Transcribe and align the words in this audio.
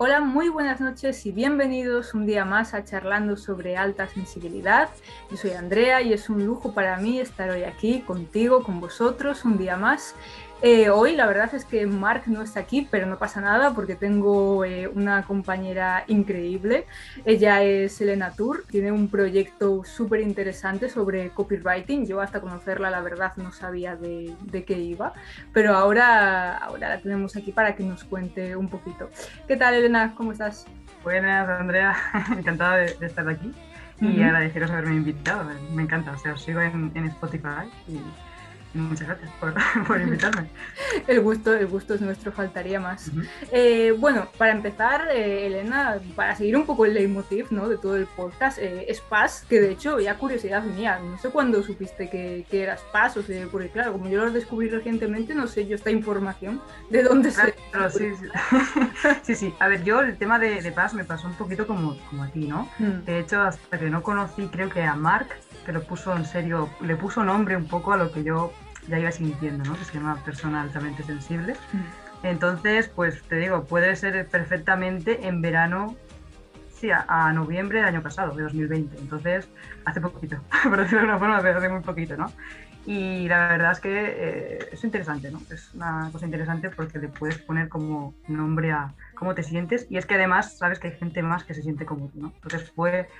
Hola, 0.00 0.20
muy 0.20 0.48
buenas 0.48 0.80
noches 0.80 1.26
y 1.26 1.32
bienvenidos 1.32 2.14
un 2.14 2.24
día 2.24 2.44
más 2.44 2.72
a 2.72 2.84
Charlando 2.84 3.36
sobre 3.36 3.76
alta 3.76 4.06
sensibilidad. 4.06 4.90
Yo 5.28 5.36
soy 5.36 5.50
Andrea 5.50 6.00
y 6.02 6.12
es 6.12 6.30
un 6.30 6.46
lujo 6.46 6.72
para 6.72 6.98
mí 6.98 7.18
estar 7.18 7.50
hoy 7.50 7.64
aquí 7.64 8.02
contigo, 8.02 8.62
con 8.62 8.80
vosotros, 8.80 9.44
un 9.44 9.58
día 9.58 9.76
más. 9.76 10.14
Eh, 10.60 10.90
hoy 10.90 11.14
la 11.14 11.26
verdad 11.26 11.54
es 11.54 11.64
que 11.64 11.86
Mark 11.86 12.24
no 12.26 12.42
está 12.42 12.58
aquí, 12.58 12.88
pero 12.90 13.06
no 13.06 13.16
pasa 13.16 13.40
nada 13.40 13.74
porque 13.74 13.94
tengo 13.94 14.64
eh, 14.64 14.88
una 14.88 15.22
compañera 15.22 16.02
increíble. 16.08 16.84
Ella 17.24 17.62
es 17.62 18.00
Elena 18.00 18.32
Tour, 18.32 18.64
tiene 18.68 18.90
un 18.90 19.08
proyecto 19.08 19.84
súper 19.84 20.20
interesante 20.20 20.88
sobre 20.88 21.30
copywriting. 21.30 22.06
Yo 22.06 22.20
hasta 22.20 22.40
conocerla 22.40 22.90
la 22.90 23.00
verdad 23.02 23.34
no 23.36 23.52
sabía 23.52 23.94
de, 23.94 24.34
qué 24.66 24.76
iba, 24.76 25.12
pero 25.52 25.76
ahora, 25.76 26.56
ahora 26.56 26.88
la 26.88 27.00
tenemos 27.00 27.36
aquí 27.36 27.52
para 27.52 27.76
que 27.76 27.84
nos 27.84 28.02
cuente 28.02 28.56
un 28.56 28.68
poquito. 28.68 29.10
¿Qué 29.46 29.56
tal 29.56 29.74
Elena? 29.74 30.14
¿Cómo 30.16 30.32
estás? 30.32 30.66
Buenas 31.04 31.48
Andrea, 31.48 31.96
encantada 32.36 32.78
de, 32.78 32.96
estar 33.00 33.28
aquí 33.28 33.52
y 34.00 34.22
agradeceros 34.22 34.72
haberme 34.72 34.96
invitado. 34.96 35.50
Me 35.72 35.84
encanta, 35.84 36.10
o 36.10 36.18
sea, 36.18 36.32
os 36.32 36.42
sigo 36.42 36.60
en, 36.60 36.90
en 36.96 37.04
Spotify 37.04 37.70
y 37.86 38.00
Muchas 38.74 39.08
gracias 39.08 39.30
por, 39.86 40.00
invitarme. 40.00 40.48
el, 41.06 41.20
gusto, 41.20 41.54
el 41.54 41.66
gusto 41.66 41.94
es 41.94 42.00
nuestro, 42.00 42.32
faltaría 42.32 42.78
más. 42.78 43.10
Eh, 43.50 43.94
bueno, 43.98 44.28
para 44.36 44.52
empezar, 44.52 45.08
eh, 45.12 45.46
Elena, 45.46 45.98
para 46.14 46.36
seguir 46.36 46.56
un 46.56 46.66
poco 46.66 46.84
el 46.84 46.94
leitmotiv 46.94 47.46
¿no? 47.50 47.68
de 47.68 47.78
todo 47.78 47.96
el 47.96 48.06
podcast, 48.06 48.58
eh, 48.58 48.84
es 48.88 49.00
Paz, 49.00 49.44
que 49.48 49.60
de 49.60 49.72
hecho, 49.72 50.00
ya 50.00 50.16
curiosidad 50.16 50.62
mía, 50.64 51.00
no 51.02 51.18
sé 51.18 51.30
cuándo 51.30 51.62
supiste 51.62 52.10
que, 52.10 52.44
que 52.50 52.62
eras 52.62 52.82
Paz, 52.92 53.16
o 53.16 53.22
sea, 53.22 53.46
porque 53.50 53.70
claro, 53.70 53.92
como 53.92 54.08
yo 54.08 54.24
lo 54.24 54.30
descubrí 54.30 54.68
recientemente, 54.68 55.34
no 55.34 55.46
sé 55.46 55.66
yo 55.66 55.74
esta 55.74 55.90
información, 55.90 56.60
¿de 56.90 57.02
dónde 57.02 57.30
se...? 57.30 57.54
sí, 57.90 58.12
sí. 58.20 58.26
sí, 59.22 59.34
sí. 59.34 59.54
A 59.60 59.68
ver, 59.68 59.82
yo 59.82 60.00
el 60.00 60.16
tema 60.18 60.38
de, 60.38 60.60
de 60.60 60.72
Paz 60.72 60.94
me 60.94 61.04
pasó 61.04 61.26
un 61.26 61.34
poquito 61.34 61.66
como, 61.66 61.96
como 62.10 62.24
a 62.24 62.28
ti, 62.28 62.46
¿no? 62.46 62.68
Mm. 62.78 63.04
De 63.04 63.20
hecho, 63.20 63.40
hasta 63.40 63.78
que 63.78 63.88
no 63.88 64.02
conocí, 64.02 64.48
creo 64.48 64.68
que 64.68 64.82
a 64.82 64.94
Mark, 64.94 65.28
que 65.64 65.72
lo 65.72 65.82
puso 65.82 66.16
en 66.16 66.24
serio, 66.24 66.68
le 66.80 66.96
puso 66.96 67.24
nombre 67.24 67.56
un 67.56 67.66
poco 67.66 67.92
a 67.92 67.96
lo 67.96 68.10
que 68.12 68.24
yo 68.24 68.52
ya 68.88 68.98
iba 68.98 69.12
sintiendo, 69.12 69.64
¿no? 69.64 69.76
Que 69.76 69.84
se 69.84 69.94
llama 69.94 70.16
persona 70.24 70.62
altamente 70.62 71.02
sensible. 71.02 71.54
Mm. 71.72 72.26
Entonces, 72.26 72.88
pues 72.88 73.22
te 73.22 73.36
digo, 73.36 73.64
puede 73.64 73.94
ser 73.96 74.26
perfectamente 74.26 75.26
en 75.28 75.40
verano, 75.40 75.96
sí, 76.70 76.90
a, 76.90 77.32
noviembre 77.32 77.78
del 77.78 77.88
año 77.88 78.02
pasado, 78.02 78.34
de 78.34 78.42
2020. 78.42 78.98
Entonces, 78.98 79.48
hace 79.84 80.00
poquito, 80.00 80.40
por 80.64 80.78
decirlo 80.78 81.00
de 81.00 81.04
una 81.04 81.18
forma, 81.18 81.36
hace 81.36 81.68
muy 81.68 81.82
poquito, 81.82 82.16
¿no? 82.16 82.32
Y 82.86 83.28
la 83.28 83.48
verdad 83.48 83.72
es 83.72 83.80
que 83.80 83.90
eh, 83.92 84.58
es 84.72 84.82
interesante, 84.82 85.30
¿no? 85.30 85.42
Es 85.50 85.74
una 85.74 86.08
cosa 86.10 86.24
interesante 86.24 86.70
porque 86.70 86.98
le 86.98 87.08
puedes 87.08 87.36
poner 87.36 87.68
como 87.68 88.14
nombre 88.28 88.72
a 88.72 88.94
cómo 89.14 89.34
te 89.34 89.42
sientes 89.42 89.86
y 89.90 89.98
es 89.98 90.06
que 90.06 90.14
además 90.14 90.56
sabes 90.56 90.78
que 90.78 90.88
hay 90.88 90.96
gente 90.96 91.22
más 91.22 91.44
que 91.44 91.52
se 91.52 91.62
siente 91.62 91.84
como 91.84 92.08
tú, 92.08 92.22
¿no? 92.22 92.32
Entonces 92.34 92.70
fue 92.70 93.10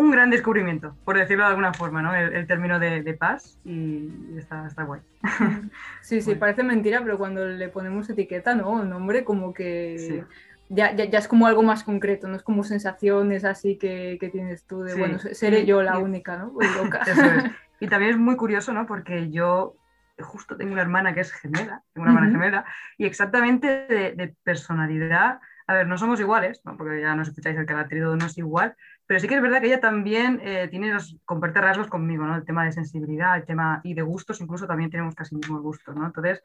un 0.00 0.10
gran 0.10 0.30
descubrimiento, 0.30 0.96
por 1.04 1.16
decirlo 1.18 1.44
de 1.44 1.50
alguna 1.50 1.74
forma, 1.74 2.00
¿no? 2.00 2.14
El, 2.14 2.46
término 2.46 2.78
de, 2.78 3.16
paz 3.18 3.58
y 3.64 4.10
está, 4.36 4.66
está 4.66 4.84
guay. 4.84 5.00
Sí, 6.00 6.22
sí, 6.22 6.34
parece 6.34 6.62
mentira, 6.62 7.00
pero 7.02 7.18
cuando 7.18 7.46
le 7.46 7.68
ponemos 7.68 8.08
etiqueta, 8.08 8.54
¿no? 8.54 8.84
Nombre 8.84 9.24
como 9.24 9.52
que... 9.52 10.24
Ya, 10.72 10.94
ya, 10.94 11.04
ya, 11.04 11.18
es 11.18 11.26
como 11.26 11.48
algo 11.48 11.64
más 11.64 11.82
concreto, 11.82 12.28
no 12.28 12.36
es 12.36 12.44
como 12.44 12.62
sensaciones 12.62 13.44
así 13.44 13.76
que, 13.76 14.18
que 14.20 14.28
tienes 14.28 14.64
tú 14.66 14.82
de, 14.82 14.94
bueno, 14.94 15.18
seré 15.18 15.66
yo 15.66 15.82
la 15.82 15.98
única, 15.98 16.36
¿no? 16.36 16.52
Pues 16.52 16.74
loca. 16.76 17.00
Y 17.82 17.88
también 17.88 18.12
es 18.12 18.18
muy 18.18 18.36
curioso, 18.36 18.74
¿no? 18.74 18.86
Porque 18.86 19.30
yo 19.30 19.74
justo 20.18 20.56
tengo 20.56 20.72
una 20.72 20.82
hermana 20.82 21.14
que 21.14 21.20
es 21.20 21.32
gemela, 21.32 21.82
tengo 21.92 22.04
una 22.04 22.14
hermana 22.14 22.30
gemela, 22.30 22.64
y 22.98 23.06
exactamente 23.06 23.86
de, 23.88 24.12
de, 24.12 24.36
personalidad, 24.44 25.40
a 25.66 25.74
ver, 25.74 25.86
no 25.86 25.96
somos 25.96 26.20
iguales, 26.20 26.60
¿no? 26.64 26.76
porque 26.76 27.00
ya 27.00 27.14
nos 27.14 27.28
escucháis, 27.28 27.56
el 27.56 27.64
carácter 27.64 28.00
no 28.00 28.26
es 28.26 28.36
igual, 28.36 28.76
pero 29.10 29.18
sí 29.18 29.26
que 29.26 29.34
es 29.34 29.42
verdad 29.42 29.60
que 29.60 29.66
ella 29.66 29.80
también 29.80 30.40
eh, 30.40 30.68
tiene 30.68 30.94
los, 30.94 31.16
comparte 31.24 31.60
rasgos 31.60 31.88
conmigo, 31.88 32.24
¿no? 32.24 32.36
El 32.36 32.44
tema 32.44 32.64
de 32.64 32.70
sensibilidad, 32.70 33.36
el 33.36 33.44
tema 33.44 33.80
y 33.82 33.94
de 33.94 34.02
gustos, 34.02 34.40
incluso 34.40 34.68
también 34.68 34.88
tenemos 34.88 35.16
casi 35.16 35.34
mismos 35.34 35.62
gustos, 35.62 35.96
¿no? 35.96 36.06
Entonces, 36.06 36.40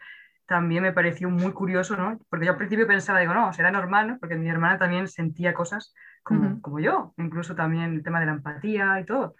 también 0.47 0.81
me 0.81 0.91
pareció 0.91 1.29
muy 1.29 1.51
curioso, 1.51 1.95
¿no? 1.95 2.19
Porque 2.27 2.47
yo 2.47 2.53
al 2.53 2.57
principio 2.57 2.87
pensaba, 2.87 3.19
digo, 3.19 3.35
no, 3.35 3.53
será 3.53 3.69
normal, 3.69 4.07
¿no? 4.07 4.17
Porque 4.17 4.33
mi 4.33 4.49
hermana 4.49 4.79
también 4.79 5.07
sentía 5.07 5.53
cosas 5.53 5.93
como, 6.23 6.59
como 6.59 6.79
yo, 6.79 7.13
incluso 7.17 7.53
también 7.53 7.93
el 7.93 8.01
tema 8.01 8.19
de 8.19 8.25
la 8.25 8.31
empatía 8.31 8.99
y 8.99 9.05
todo. 9.05 9.35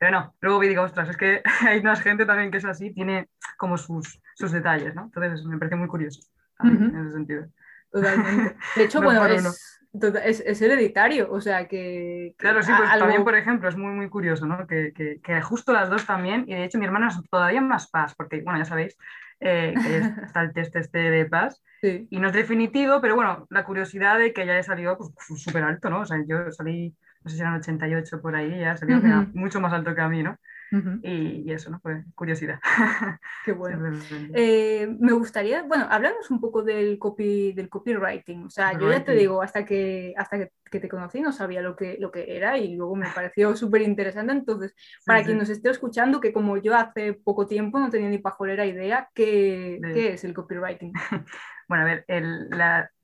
Pero 0.00 0.10
no, 0.10 0.34
luego 0.40 0.58
vi 0.58 0.66
digo, 0.66 0.82
ostras, 0.82 1.08
es 1.08 1.16
que 1.16 1.42
hay 1.68 1.80
más 1.84 2.00
gente 2.00 2.26
también 2.26 2.50
que 2.50 2.58
es 2.58 2.64
así, 2.64 2.92
tiene 2.92 3.28
como 3.56 3.78
sus, 3.78 4.20
sus 4.34 4.50
detalles, 4.50 4.92
¿no? 4.92 5.04
Entonces 5.04 5.44
me 5.44 5.56
parece 5.56 5.76
muy 5.76 5.86
curioso 5.86 6.18
en 6.64 6.96
ese 6.96 7.12
sentido. 7.12 7.46
Totalmente. 7.92 8.56
De 8.74 8.82
hecho, 8.84 9.00
bueno, 9.00 9.24
es, 9.26 9.85
es, 10.24 10.40
es, 10.40 10.62
hereditario, 10.62 11.30
o 11.30 11.40
sea 11.40 11.66
que... 11.68 12.34
claro, 12.36 12.62
sí, 12.62 12.72
pues 12.76 12.90
también, 12.98 13.24
por 13.24 13.36
ejemplo, 13.36 13.68
es 13.68 13.76
muy, 13.76 13.92
muy 13.92 14.08
curioso, 14.08 14.46
¿no? 14.46 14.66
Que, 14.66 14.92
que, 14.92 15.20
que, 15.22 15.40
justo 15.42 15.72
las 15.72 15.90
dos 15.90 16.06
también, 16.06 16.44
y 16.46 16.54
de 16.54 16.64
hecho 16.64 16.78
mi 16.78 16.84
hermana 16.84 17.08
es 17.08 17.16
todavía 17.30 17.60
más 17.60 17.88
paz, 17.90 18.14
porque, 18.16 18.42
bueno, 18.42 18.58
ya 18.58 18.64
sabéis 18.64 18.96
eh, 19.40 19.74
que 19.74 19.96
está 20.24 20.42
el 20.42 20.52
test 20.52 20.76
este 20.76 20.98
de 20.98 21.24
paz, 21.26 21.62
y 21.82 22.18
no 22.18 22.28
es 22.28 22.34
definitivo, 22.34 23.00
pero 23.00 23.14
bueno, 23.14 23.46
la 23.50 23.64
curiosidad 23.64 24.18
de 24.18 24.32
que 24.32 24.44
ya 24.44 24.54
le 24.54 24.62
salió 24.62 24.98
pues, 24.98 25.10
súper 25.40 25.62
alto, 25.62 25.88
¿no? 25.88 26.00
O 26.00 26.06
sea, 26.06 26.18
yo 26.26 26.50
salí, 26.50 26.94
no 27.22 27.30
sé 27.30 27.36
si 27.36 27.42
eran 27.42 27.54
88 27.54 28.20
por 28.20 28.34
ahí, 28.34 28.58
ya 28.58 28.76
salió 28.76 29.00
mucho 29.34 29.60
más 29.60 29.72
alto 29.72 29.94
que 29.94 30.00
a 30.00 30.08
mí, 30.08 30.22
¿no? 30.22 30.36
Y, 31.02 31.50
eso, 31.52 31.70
¿no? 31.70 31.80
Pues 31.80 32.04
curiosidad. 32.14 32.58
Qué 33.44 33.52
bueno. 33.52 33.98
Eh, 34.34 34.88
me 34.98 35.12
gustaría, 35.12 35.62
bueno, 35.62 35.86
hablamos 35.90 36.30
un 36.30 36.40
poco 36.40 36.62
del, 36.62 36.98
copy, 36.98 37.52
del 37.52 37.68
copywriting. 37.68 38.44
O 38.44 38.50
sea, 38.50 38.78
yo 38.78 38.90
ya 38.90 39.04
te 39.04 39.12
digo, 39.12 39.42
hasta 39.42 39.64
que, 39.64 40.14
hasta 40.16 40.38
que, 40.38 40.50
te 40.70 40.88
conocí 40.88 41.20
no 41.20 41.32
sabía 41.32 41.62
lo 41.62 41.74
que, 41.74 41.96
lo 41.98 42.10
que 42.10 42.36
era 42.36 42.58
y 42.58 42.74
luego 42.74 42.96
me 42.96 43.08
pareció 43.08 43.56
súper 43.56 43.82
interesante. 43.82 44.32
Entonces, 44.32 44.74
para 45.06 45.24
quien 45.24 45.38
nos 45.38 45.48
esté 45.48 45.70
escuchando, 45.70 46.20
que 46.20 46.32
como 46.32 46.56
yo 46.58 46.76
hace 46.76 47.14
poco 47.14 47.46
tiempo 47.46 47.78
no 47.78 47.88
tenía 47.88 48.08
ni 48.08 48.18
pajolera 48.18 48.66
idea, 48.66 49.08
¿qué, 49.14 49.80
¿qué 49.94 50.12
es 50.12 50.24
el 50.24 50.34
copywriting? 50.34 50.92
bueno, 51.68 51.84
a 51.84 51.86
ver, 51.86 52.04
el, 52.08 52.50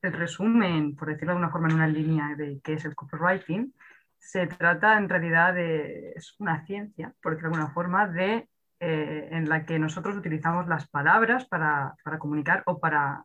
el 0.03 0.13
resumen, 0.13 0.97
por 0.97 1.09
decirlo 1.09 1.29
de 1.29 1.37
alguna 1.39 1.51
forma, 1.51 1.69
en 1.69 1.75
una 1.77 1.89
línea 1.89 2.35
de 2.37 2.61
qué 2.63 2.75
es 2.75 2.85
el 2.85 2.95
copywriting, 2.95 3.73
se 4.23 4.47
trata 4.47 4.97
en 4.97 5.09
realidad 5.09 5.53
de 5.53 6.13
es 6.15 6.37
una 6.39 6.65
ciencia, 6.65 7.13
por 7.21 7.33
decirlo 7.33 7.51
de 7.51 7.57
alguna 7.57 7.75
forma, 7.75 8.07
de, 8.07 8.49
eh, 8.79 9.29
en 9.33 9.49
la 9.49 9.67
que 9.67 9.81
nosotros 9.81 10.17
utilizamos 10.17 10.69
las 10.69 10.89
palabras 10.89 11.45
para, 11.47 11.97
para, 12.05 12.21
comunicar 12.21 12.63
o 12.67 12.79
para 12.79 13.25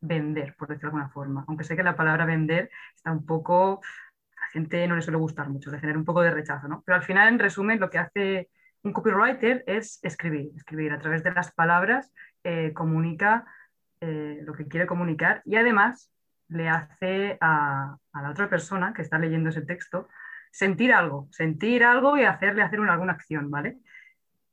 vender, 0.00 0.56
por 0.58 0.66
decirlo 0.66 0.90
de 0.90 0.96
alguna 0.96 1.10
forma. 1.10 1.44
Aunque 1.46 1.62
sé 1.62 1.76
que 1.76 1.84
la 1.84 1.94
palabra 1.94 2.26
vender 2.26 2.70
está 2.94 3.12
un 3.12 3.24
poco, 3.24 3.80
a 4.36 4.40
la 4.40 4.48
gente 4.48 4.86
no 4.88 4.96
le 4.96 5.02
suele 5.02 5.18
gustar 5.18 5.48
mucho, 5.48 5.70
le 5.70 5.78
genera 5.78 5.96
un 5.98 6.04
poco 6.04 6.22
de 6.22 6.32
rechazo, 6.32 6.66
¿no? 6.66 6.82
Pero 6.84 6.96
al 6.96 7.04
final, 7.04 7.28
en 7.28 7.38
resumen, 7.38 7.78
lo 7.78 7.88
que 7.88 7.98
hace 7.98 8.50
un 8.82 8.92
copywriter 8.92 9.62
es 9.68 10.00
escribir, 10.02 10.50
escribir 10.56 10.92
a 10.92 10.98
través 10.98 11.22
de 11.22 11.30
las 11.30 11.52
palabras, 11.52 12.12
eh, 12.42 12.72
comunica 12.74 13.46
eh, 14.00 14.40
lo 14.42 14.54
que 14.54 14.66
quiere 14.66 14.88
comunicar 14.88 15.40
y 15.44 15.54
además 15.54 16.10
le 16.48 16.68
hace 16.68 17.38
a, 17.40 17.96
a 18.12 18.22
la 18.22 18.30
otra 18.30 18.50
persona 18.50 18.92
que 18.92 19.02
está 19.02 19.18
leyendo 19.18 19.50
ese 19.50 19.62
texto 19.62 20.08
sentir 20.52 20.92
algo, 20.92 21.28
sentir 21.32 21.82
algo 21.82 22.16
y 22.16 22.24
hacerle 22.24 22.62
hacer 22.62 22.78
una, 22.78 22.92
alguna 22.92 23.14
acción, 23.14 23.50
¿vale? 23.50 23.78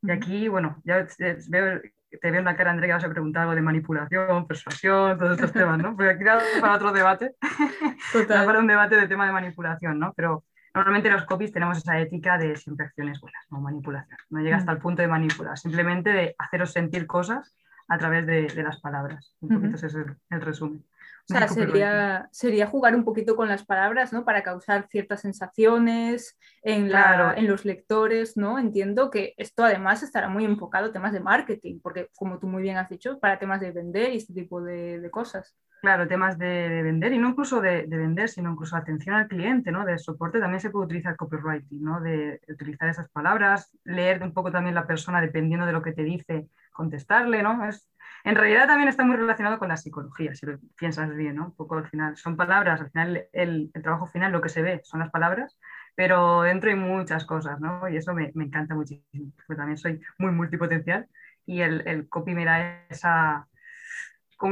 Y 0.02 0.12
aquí, 0.12 0.48
bueno, 0.48 0.82
ya 0.86 1.06
te 1.06 1.38
veo, 1.50 1.82
te 2.10 2.32
veo 2.32 2.40
en 2.40 2.46
la 2.46 2.56
cara, 2.56 2.72
Andrea, 2.72 2.88
que 2.88 2.94
vas 2.94 3.04
a 3.04 3.10
preguntar 3.10 3.42
algo 3.44 3.56
de 3.56 3.62
manipulación, 3.62 4.48
persuasión, 4.48 5.18
todos 5.18 5.34
estos 5.34 5.52
temas, 5.52 5.78
¿no? 5.78 5.96
Porque 5.96 6.12
aquí 6.12 6.24
para 6.62 6.76
otro 6.76 6.94
debate, 6.94 7.36
Total. 8.14 8.46
para 8.46 8.60
un 8.60 8.68
debate 8.68 8.96
de 8.96 9.08
tema 9.08 9.26
de 9.26 9.34
manipulación, 9.34 10.00
¿no? 10.00 10.14
Pero 10.16 10.46
normalmente 10.74 11.10
los 11.10 11.26
copies 11.26 11.52
tenemos 11.52 11.78
esa 11.78 12.00
ética 12.00 12.38
de 12.38 12.56
siempre 12.56 12.86
acciones 12.86 13.20
buenas, 13.20 13.46
no 13.52 13.60
manipulación. 13.60 14.18
No 14.30 14.40
llega 14.40 14.56
hasta 14.56 14.72
el 14.72 14.78
punto 14.78 15.02
de 15.02 15.10
manipular, 15.10 15.58
simplemente 15.58 16.12
de 16.12 16.36
haceros 16.40 16.72
sentir 16.72 17.06
cosas 17.06 17.54
a 17.90 17.98
través 17.98 18.26
de, 18.26 18.64
las 18.64 18.80
palabras. 18.80 19.36
Un 19.42 19.50
poquito 19.50 19.76
ese 19.76 19.88
es 19.88 19.96
el 19.96 20.42
resumen. 20.42 20.86
O 21.30 21.38
sea, 21.38 21.48
sería, 21.48 22.28
sería 22.32 22.66
jugar 22.66 22.96
un 22.96 23.04
poquito 23.04 23.36
con 23.36 23.48
las 23.48 23.64
palabras, 23.64 24.12
¿no? 24.12 24.26
Para 24.26 24.42
causar 24.42 24.88
ciertas 24.90 25.22
sensaciones 25.22 26.38
en, 26.64 26.92
la, 26.92 27.36
en 27.38 27.48
los 27.48 27.66
lectores, 27.66 28.36
¿no? 28.36 28.58
Entiendo 28.58 29.12
que 29.12 29.36
esto 29.38 29.64
además 29.64 30.02
estará 30.02 30.28
muy 30.28 30.44
enfocado 30.44 30.88
a 30.88 30.92
temas 30.92 31.14
de 31.14 31.20
marketing, 31.20 31.80
porque 31.84 32.10
como 32.16 32.40
tú 32.40 32.48
muy 32.48 32.64
bien 32.64 32.78
has 32.78 32.90
dicho, 32.90 33.20
para 33.20 33.38
temas 33.38 33.62
de 33.62 33.72
vender 33.72 34.12
y 34.12 34.18
este 34.18 34.34
tipo 34.34 34.62
de, 34.62 35.00
de 35.00 35.12
cosas. 35.12 35.56
Claro, 35.82 36.08
temas 36.08 36.38
de, 36.40 36.82
vender 36.82 37.14
y 37.14 37.20
no 37.20 37.30
incluso 37.30 37.62
de, 37.62 37.86
de, 37.86 37.98
vender, 37.98 38.28
sino 38.28 38.52
incluso 38.52 38.76
atención 38.76 39.16
al 39.16 39.28
cliente, 39.28 39.72
¿no? 39.72 39.86
De 39.86 40.00
soporte 40.00 40.40
también 40.40 40.60
se 40.60 40.72
puede 40.72 40.88
utilizar 40.88 41.16
copywriting, 41.16 41.84
¿no? 41.84 42.02
De 42.02 42.42
utilizar 42.50 42.90
esas 42.90 43.08
palabras, 43.10 43.72
leer 43.84 44.24
un 44.24 44.34
poco 44.34 44.52
también 44.52 44.74
la 44.74 44.88
persona 44.88 45.22
dependiendo 45.22 45.68
de 45.68 45.74
lo 45.74 45.84
que 45.84 45.94
te 45.94 46.04
dice, 46.04 46.48
contestarle, 46.80 47.44
¿no? 47.44 47.68
Es, 47.68 47.90
en 48.24 48.36
realidad 48.36 48.68
también 48.68 48.88
está 48.88 49.04
muy 49.04 49.18
relacionado 49.18 49.60
con 49.60 49.68
la 49.68 49.76
psicología, 49.76 50.34
si 50.34 50.46
lo 50.46 50.58
piensas 50.78 51.14
bien, 51.14 51.36
¿no? 51.36 51.48
Un 51.48 51.56
poco 51.56 51.76
al 51.76 51.90
final, 51.90 52.16
son 52.16 52.38
palabras, 52.38 52.80
al 52.80 52.90
final 52.92 53.28
el, 53.34 53.70
trabajo 53.84 54.08
final, 54.08 54.32
lo 54.32 54.40
que 54.42 54.48
se 54.48 54.62
ve 54.62 54.82
son 54.86 55.02
las 55.02 55.12
palabras, 55.12 55.58
pero 55.96 56.44
dentro 56.44 56.70
hay 56.70 56.78
muchas 56.78 57.26
cosas, 57.26 57.60
¿no? 57.60 57.90
Y 57.90 57.98
eso 57.98 58.14
me, 58.14 58.32
encanta 58.34 58.76
muchísimo, 58.76 59.34
porque 59.36 59.56
también 59.56 59.78
soy 59.78 60.00
muy 60.18 60.32
multipotencial 60.32 61.08
y 61.46 61.62
el, 61.62 61.86
el 61.86 62.08
copy 62.08 62.34
me 62.34 62.46
da 62.46 62.86
esa, 62.90 63.48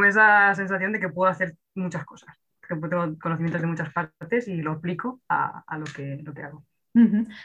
esa 0.05 0.55
sensación 0.55 0.91
de 0.91 0.99
que 0.99 1.09
puedo 1.09 1.31
hacer 1.31 1.55
muchas 1.75 2.03
cosas. 2.05 2.35
que 2.67 2.75
tengo 2.75 3.17
conocimientos 3.19 3.61
de 3.61 3.67
muchas 3.67 3.93
partes 3.93 4.49
y 4.49 4.61
lo 4.61 4.73
aplico 4.73 5.21
a, 5.29 5.63
lo, 5.77 5.85
que, 5.85 6.19
lo 6.23 6.33
que 6.33 6.43
hago. 6.43 6.65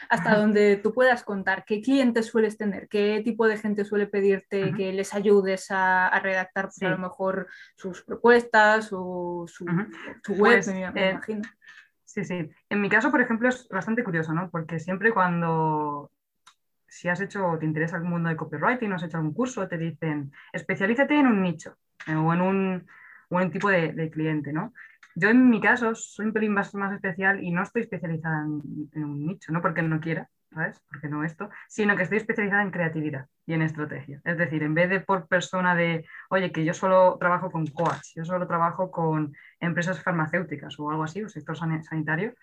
Hasta 0.09 0.37
donde 0.37 0.77
tú 0.77 0.93
puedas 0.93 1.23
contar, 1.23 1.65
¿qué 1.65 1.81
clientes 1.81 2.27
sueles 2.27 2.57
tener? 2.57 2.87
¿Qué 2.87 3.21
tipo 3.23 3.47
de 3.47 3.57
gente 3.57 3.85
suele 3.85 4.07
pedirte 4.07 4.73
que 4.73 4.93
les 4.93 5.13
ayudes 5.13 5.67
a, 5.69 6.19
redactar 6.19 6.65
pues, 6.65 6.81
a 6.83 6.89
lo 6.89 6.97
mejor 6.97 7.47
sus 7.75 8.03
propuestas 8.03 8.89
o 8.91 9.45
su, 9.47 9.65
web, 9.65 9.87
pues, 10.37 10.67
me, 10.67 10.83
eh, 10.83 11.11
imagino? 11.11 11.41
Sí, 12.05 12.23
sí. 12.23 12.49
En 12.69 12.81
mi 12.81 12.89
caso, 12.89 13.11
por 13.11 13.21
ejemplo, 13.21 13.49
es 13.49 13.67
bastante 13.69 14.03
curioso, 14.03 14.33
¿no? 14.33 14.49
Porque 14.49 14.79
siempre 14.79 15.11
cuando 15.11 16.11
si 16.93 17.09
has 17.09 17.19
hecho 17.21 17.47
o 17.47 17.57
te 17.57 17.65
interesa 17.65 17.97
el 17.97 18.03
mundo 18.03 18.29
de 18.29 18.35
copywriting, 18.35 18.91
o 18.91 18.95
has 18.95 19.03
hecho 19.03 19.17
algún 19.17 19.33
curso, 19.33 19.67
te 19.67 19.79
dicen, 19.79 20.31
especialízate 20.51 21.15
en 21.15 21.25
un 21.25 21.41
nicho 21.41 21.77
eh, 22.05 22.13
o 22.13 22.31
en 22.31 22.41
un, 22.41 22.87
un 23.29 23.51
tipo 23.51 23.69
de, 23.69 23.93
de, 23.93 24.11
cliente, 24.11 24.53
¿no? 24.53 24.73
Yo 25.15 25.29
en 25.29 25.49
mi 25.49 25.61
caso 25.61 25.93
soy 25.95 26.27
un 26.27 26.33
pelín 26.33 26.53
más, 26.53 26.73
especial 26.93 27.43
y 27.43 27.51
no 27.51 27.63
estoy 27.63 27.83
especializada 27.83 28.41
en, 28.43 29.03
un 29.03 29.25
nicho, 29.25 29.51
no 29.51 29.61
porque 29.61 29.81
no 29.81 29.99
quiera, 29.99 30.29
¿sabes? 30.51 30.81
Porque 30.89 31.07
no 31.07 31.23
esto, 31.23 31.49
sino 31.67 31.95
que 31.95 32.03
estoy 32.03 32.17
especializada 32.17 32.63
en 32.63 32.71
creatividad 32.71 33.27
y 33.45 33.53
en 33.53 33.61
estrategia. 33.61 34.21
Es 34.25 34.37
decir, 34.37 34.63
en 34.63 34.73
vez 34.73 34.89
de 34.89 35.01
por 35.01 35.27
persona 35.27 35.75
de, 35.75 36.05
oye, 36.29 36.51
que 36.51 36.65
yo 36.65 36.73
solo 36.73 37.17
trabajo 37.19 37.51
con 37.51 37.67
coach, 37.67 38.13
yo 38.15 38.25
solo 38.25 38.47
trabajo 38.47 38.91
con 38.91 39.33
empresas 39.59 40.01
farmacéuticas 40.01 40.79
o 40.79 40.89
algo 40.89 41.03
así, 41.03 41.21
o 41.23 41.29
sector 41.29 41.57
sanitario, 41.57 42.33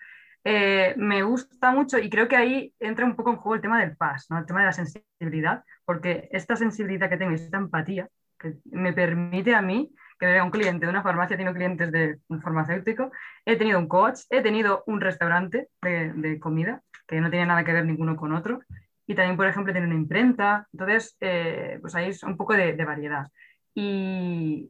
eh, 0.43 0.95
me 0.97 1.21
gusta 1.21 1.71
mucho 1.71 1.99
y 1.99 2.09
creo 2.09 2.27
que 2.27 2.35
ahí 2.35 2.73
entra 2.79 3.05
un 3.05 3.15
poco 3.15 3.29
en 3.29 3.37
juego 3.37 3.55
el 3.55 3.61
tema 3.61 3.79
del 3.79 3.95
PAS, 3.95 4.27
¿no? 4.29 4.39
el 4.39 4.45
tema 4.45 4.61
de 4.61 4.65
la 4.67 4.71
sensibilidad, 4.71 5.63
porque 5.85 6.29
esta 6.31 6.55
sensibilidad 6.55 7.09
que 7.09 7.17
tengo 7.17 7.31
esta 7.31 7.57
empatía 7.57 8.09
que 8.39 8.55
me 8.71 8.91
permite 8.91 9.53
a 9.53 9.61
mí 9.61 9.93
que 10.21 10.27
vea 10.27 10.43
un 10.43 10.51
cliente 10.51 10.85
de 10.85 10.91
una 10.91 11.01
farmacia, 11.01 11.35
tengo 11.35 11.51
clientes 11.51 11.91
de 11.91 12.19
un 12.27 12.43
farmacéutico, 12.43 13.11
he 13.43 13.55
tenido 13.55 13.79
un 13.79 13.87
coach, 13.87 14.19
he 14.29 14.43
tenido 14.43 14.83
un 14.85 15.01
restaurante 15.01 15.69
de, 15.81 16.39
comida, 16.39 16.83
que 17.07 17.19
no 17.19 17.31
tiene 17.31 17.47
nada 17.47 17.63
que 17.63 17.73
ver 17.73 17.87
ninguno 17.87 18.15
con 18.15 18.31
otro, 18.31 18.59
y 19.07 19.15
también, 19.15 19.35
por 19.35 19.47
ejemplo, 19.47 19.73
tiene 19.73 19.87
una 19.87 19.95
imprenta, 19.95 20.67
entonces, 20.73 21.17
eh, 21.21 21.79
pues 21.81 21.95
ahí 21.95 22.09
es 22.09 22.21
un 22.21 22.37
poco 22.37 22.53
de, 22.53 22.73
variedad. 22.85 23.29
Y, 23.73 24.69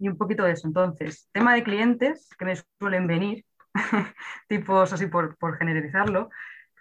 un 0.00 0.18
poquito 0.18 0.44
de 0.44 0.52
eso. 0.52 0.68
Entonces, 0.68 1.30
tema 1.32 1.54
de 1.54 1.62
clientes 1.62 2.28
que 2.38 2.44
me 2.44 2.54
suelen 2.78 3.06
venir, 3.06 3.46
tipos 4.46 4.92
así 4.92 5.06
por, 5.06 5.38
generalizarlo, 5.56 6.28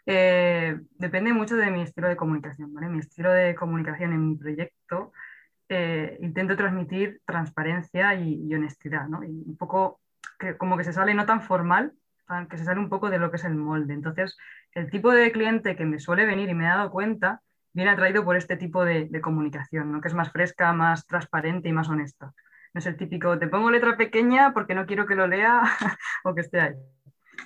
eh, 0.06 0.78
depende 0.98 1.32
mucho 1.32 1.56
de 1.56 1.72
mi 1.72 1.84
estilo 1.84 2.10
de 2.10 2.18
comunicación. 2.18 2.74
Mi 2.74 3.00
estilo 3.00 3.32
de 3.32 3.56
comunicación 3.56 4.12
en 4.12 4.32
mi 4.32 4.36
proyecto 4.36 5.14
eh, 5.74 6.18
intento 6.22 6.56
transmitir 6.56 7.22
transparencia 7.26 8.16
y, 8.16 8.54
honestidad, 8.54 9.08
¿no? 9.08 9.24
Y 9.24 9.44
un 9.46 9.58
poco 9.58 10.00
que, 10.40 10.58
como 10.58 10.78
que 10.78 10.84
se 10.84 10.94
sale 10.94 11.14
no 11.14 11.26
tan 11.26 11.42
formal, 11.42 11.94
que 12.50 12.58
se 12.58 12.64
sale 12.64 12.80
un 12.80 12.90
poco 12.90 13.10
de 13.10 13.20
lo 13.20 13.30
que 13.30 13.38
es 13.38 13.44
el 13.44 13.56
molde. 13.56 13.94
Entonces, 13.94 14.38
el 14.74 14.90
tipo 14.90 15.12
de 15.12 15.32
cliente 15.32 15.76
que 15.76 15.86
me 15.86 16.00
suele 16.00 16.26
venir 16.26 16.50
y 16.50 16.54
me 16.54 16.66
he 16.66 16.68
dado 16.68 16.90
cuenta 16.90 17.42
viene 17.74 17.92
atraído 17.92 18.24
por 18.24 18.36
este 18.36 18.56
tipo 18.56 18.86
de, 18.86 19.10
comunicación, 19.22 19.92
¿no? 19.92 20.02
que 20.02 20.08
es 20.08 20.14
más 20.14 20.32
fresca, 20.32 20.74
más 20.74 21.06
transparente 21.08 21.70
y 21.70 21.74
más 21.74 21.90
honesta. 21.90 22.34
No 22.74 22.80
es 22.80 22.86
el 22.86 22.98
típico, 22.98 23.38
te 23.38 23.48
pongo 23.48 23.70
letra 23.70 23.98
pequeña 23.98 24.54
porque 24.54 24.76
no 24.76 24.86
quiero 24.86 25.06
que 25.06 25.16
lo 25.16 25.28
lea 25.28 25.62
o 26.24 26.34
que 26.34 26.42
esté 26.42 26.62
ahí. 26.62 26.76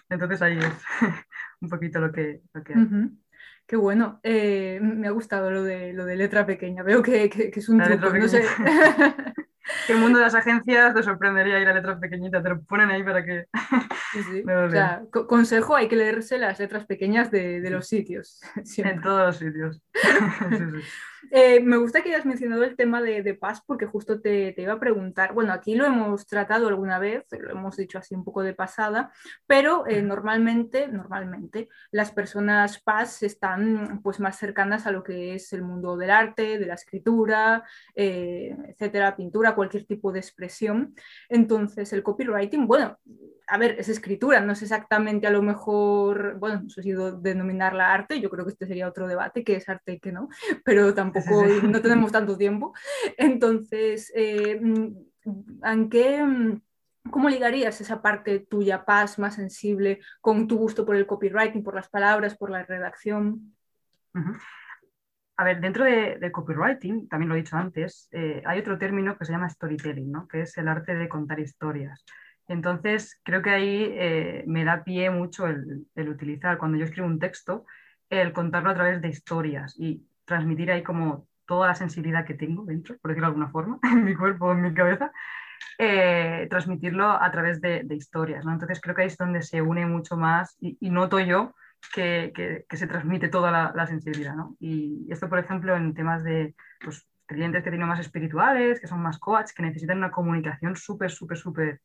Entonces 0.09 0.41
ahí 0.41 0.57
es 0.57 0.83
un 1.62 1.69
poquito 1.69 2.00
lo 2.00 2.12
que, 2.12 2.41
lo 2.53 2.63
que 2.63 2.74
Qué 3.68 3.75
bueno, 3.75 4.22
eh, 4.24 4.80
me 4.81 5.08
ha 5.08 5.12
gustado 5.12 5.52
lo 5.52 5.62
de, 5.62 5.92
lo 5.92 6.06
de 6.06 6.16
letra 6.16 6.46
pequeña, 6.46 6.84
veo 6.84 7.04
que, 7.04 7.30
es 7.54 7.68
un 7.68 7.84
truco, 7.84 8.18
no 8.18 8.28
sé. 8.30 8.42
que 9.86 9.92
el 9.92 10.00
mundo 10.00 10.19
de 10.19 10.24
las 10.24 10.36
agencias 10.36 10.94
te 10.94 11.04
sorprendería 11.04 11.60
ir 11.60 11.68
a 11.68 11.74
letras 11.74 12.00
pequeñitas, 12.00 12.42
te 12.42 12.50
lo 12.50 12.62
ponen 12.62 12.90
ahí 12.90 13.04
para 13.04 13.25
que... 13.25 13.46
Sí, 14.14 14.24
sí. 14.24 14.44
o 14.50 14.69
sea, 14.69 15.04
consejo, 15.12 15.75
hay 15.75 15.90
que 15.90 15.98
leerse 15.98 16.38
las 16.38 16.58
letras 16.60 16.86
pequeñas 16.86 17.30
de, 17.30 17.60
de 17.60 17.69
los 17.69 17.88
sitios. 17.88 18.40
En 18.78 19.02
todos 19.02 19.28
los 19.28 19.38
sitios. 19.38 19.81
sí, 19.94 20.81
eh, 21.31 21.59
me 21.62 21.77
gusta 21.77 22.01
que 22.01 22.09
hayas 22.09 22.25
mencionado 22.25 22.63
el 22.63 22.75
tema 22.75 23.01
de, 23.01 23.24
de 23.24 23.33
paz 23.33 23.62
porque 23.65 23.85
justo 23.85 24.21
te, 24.21 24.53
te, 24.53 24.62
iba 24.62 24.74
a 24.74 24.79
preguntar, 24.79 25.33
bueno, 25.33 25.53
aquí 25.53 25.75
lo 25.75 25.85
hemos 25.85 26.25
tratado 26.25 26.68
alguna 26.68 27.00
vez, 27.00 27.25
lo 27.31 27.51
hemos 27.51 27.77
dicho 27.77 27.97
así 27.97 28.15
un 28.15 28.24
poco 28.24 28.44
de 28.44 28.53
pasada, 28.53 29.12
pero 29.45 29.85
eh, 29.88 30.01
normalmente, 30.01 30.88
normalmente 30.88 31.69
las 31.91 32.12
personas 32.12 32.81
paz 32.81 33.24
están 33.24 34.01
pues 34.01 34.19
más 34.19 34.38
cercanas 34.38 34.88
a 34.88 34.91
lo 34.91 35.03
que 35.03 35.35
es 35.35 35.53
el 35.53 35.62
mundo 35.62 35.97
del 35.97 36.12
arte, 36.12 36.57
de 36.57 36.65
la 36.65 36.75
escritura, 36.75 37.63
eh, 37.95 38.56
etcétera, 38.68 39.15
pintura, 39.15 39.56
cualquier 39.56 39.85
tipo 39.85 40.12
de 40.12 40.19
expresión. 40.19 40.95
Entonces, 41.29 41.91
el 41.94 42.03
copywriting, 42.03 42.68
bueno, 42.68 42.97
a 43.48 43.58
ver, 43.58 43.76
es 43.80 43.88
escritura, 43.88 44.42
no 44.42 44.54
es 44.54 44.62
exactamente 44.62 45.26
a 45.26 45.32
lo 45.32 45.42
mejor, 45.42 46.38
bueno, 46.38 46.64
no 46.64 46.70
sé 46.70 46.84
si 46.84 46.92
denominarla 46.92 47.94
arte, 47.94 48.20
yo 48.20 48.30
creo 48.30 48.46
que 48.46 48.52
este 48.52 48.68
sería 48.68 48.90
otro 48.90 49.08
debate, 49.08 49.44
que 49.44 49.56
es 49.56 49.70
arte 49.70 49.94
y 49.94 50.00
que 50.00 50.12
no, 50.12 50.28
pero 50.66 50.94
tampoco 50.94 51.46
no 51.64 51.82
tenemos 51.82 52.12
tanto 52.12 52.38
tiempo. 52.38 52.74
Entonces, 53.18 54.12
eh, 54.14 54.60
¿en 55.64 55.90
qué, 55.90 56.60
¿cómo 57.10 57.30
ligarías 57.30 57.80
esa 57.80 58.02
parte 58.02 58.40
tuya, 58.40 58.84
paz, 58.84 59.18
más 59.18 59.36
sensible, 59.36 60.02
con 60.20 60.48
tu 60.48 60.58
gusto 60.58 60.86
por 60.86 60.98
el 60.98 61.08
copywriting, 61.08 61.64
por 61.64 61.76
las 61.76 61.88
palabras, 61.88 62.36
por 62.36 62.50
la 62.50 62.64
redacción? 62.64 63.54
A 65.38 65.44
ver, 65.46 65.62
dentro 65.62 65.86
de, 65.86 66.32
copywriting, 66.34 67.08
también 67.08 67.30
lo 67.30 67.36
he 67.36 67.40
dicho 67.40 67.56
antes, 67.56 68.10
eh, 68.12 68.42
hay 68.46 68.60
otro 68.60 68.78
término 68.78 69.18
que 69.18 69.24
se 69.24 69.32
llama 69.32 69.50
storytelling, 69.50 70.12
¿no? 70.12 70.28
que 70.28 70.42
es 70.42 70.58
el 70.58 70.68
arte 70.68 70.96
de 70.96 71.08
contar 71.08 71.40
historias. 71.40 72.04
Entonces, 72.48 73.20
creo 73.24 73.42
que 73.42 73.50
ahí 73.50 73.90
eh, 73.92 74.44
me 74.48 74.64
da 74.64 74.84
pie 74.84 75.10
mucho 75.10 75.48
el, 75.48 75.86
utilizar, 76.10 76.58
cuando 76.58 76.78
yo 76.78 76.86
escribo 76.86 77.08
un 77.08 77.20
texto, 77.20 77.66
el 78.10 78.32
contarlo 78.32 78.70
a 78.70 78.76
través 78.76 79.02
de 79.02 79.10
historias 79.10 79.76
y 79.78 80.06
transmitir 80.26 80.72
ahí 80.72 80.82
como 80.82 81.28
toda 81.46 81.68
la 81.68 81.76
sensibilidad 81.76 82.26
que 82.26 82.36
tengo 82.36 82.64
dentro, 82.64 82.98
por 83.00 83.12
decirlo 83.12 83.28
de 83.28 83.32
alguna 83.32 83.50
forma, 83.50 83.80
en 83.92 84.04
mi 84.06 84.16
cuerpo, 84.16 84.52
en 84.52 84.62
mi 84.62 84.74
cabeza, 84.74 85.12
eh, 85.78 86.48
transmitirlo 86.50 87.10
a 87.22 87.30
través 87.32 87.60
de, 87.60 87.86
historias. 87.92 88.46
Entonces, 88.46 88.80
creo 88.80 88.96
que 88.96 89.02
ahí 89.02 89.08
es 89.08 89.18
donde 89.18 89.42
se 89.42 89.62
une 89.62 89.86
mucho 89.86 90.16
más 90.16 90.56
y, 90.60 90.90
noto 90.90 91.20
yo 91.20 91.54
que, 91.94 92.66
se 92.72 92.88
transmite 92.88 93.28
toda 93.28 93.72
la, 93.74 93.88
sensibilidad. 93.88 94.36
Y 94.60 95.08
esto, 95.10 95.28
por 95.28 95.40
ejemplo, 95.40 95.76
en 95.76 95.94
temas 95.94 96.24
de 96.24 96.56
pues, 96.84 97.06
clientes 97.26 97.64
que 97.64 97.70
tienen 97.70 97.90
más 97.90 98.00
espirituales, 98.00 98.80
que 98.80 98.88
son 98.88 99.02
más 99.02 99.20
coach, 99.20 99.52
que 99.54 99.64
necesitan 99.64 99.98
una 99.98 100.12
comunicación 100.12 100.78
súper, 100.78 101.12
súper, 101.12 101.38
súper 101.38 101.82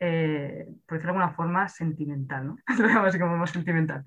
eh, 0.00 0.66
por 0.86 0.98
decirlo 0.98 1.14
de 1.14 1.18
alguna 1.20 1.36
forma, 1.36 1.68
sentimental, 1.68 2.46
¿no? 2.46 2.56
Lo 3.12 3.18
como 3.18 3.36
más 3.36 3.50
sentimental. 3.50 4.04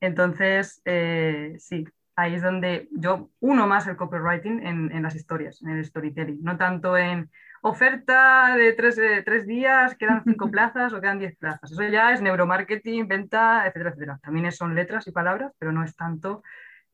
Entonces, 0.00 0.80
eh, 0.84 1.56
sí, 1.58 1.84
ahí 2.16 2.34
es 2.34 2.42
donde 2.42 2.88
yo 2.92 3.30
uno 3.40 3.66
más 3.66 3.86
el 3.86 3.96
copywriting 3.96 4.66
en, 4.66 5.02
las 5.02 5.14
historias, 5.14 5.62
en 5.62 5.70
el 5.70 5.84
storytelling, 5.84 6.42
no 6.42 6.56
tanto 6.56 6.96
en 6.96 7.30
oferta 7.62 8.56
de 8.56 8.72
tres, 8.72 9.00
tres 9.24 9.46
días, 9.46 9.96
quedan 9.96 10.22
cinco 10.24 10.50
plazas 10.50 10.92
o 10.92 11.00
quedan 11.00 11.18
diez 11.18 11.36
plazas. 11.36 11.72
Eso 11.72 11.82
ya 11.84 12.12
es 12.12 12.22
neuromarketing, 12.22 13.08
venta, 13.08 13.66
etcétera, 13.66 13.90
etcétera. 13.90 14.18
También 14.22 14.50
son 14.52 14.74
letras 14.74 15.06
y 15.06 15.12
palabras, 15.12 15.52
pero 15.58 15.72
no 15.72 15.84
es 15.84 15.96
tanto 15.96 16.42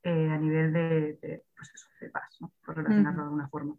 eh, 0.03 0.31
a 0.31 0.37
nivel 0.37 0.73
de, 0.73 1.43
pues 1.57 1.73
eso, 1.75 1.89
de 2.01 2.11
paz, 2.11 2.37
¿no? 2.41 2.53
por 2.65 2.77
relacionarlo 2.77 3.23
de 3.23 3.27
alguna 3.27 3.49
forma. 3.49 3.75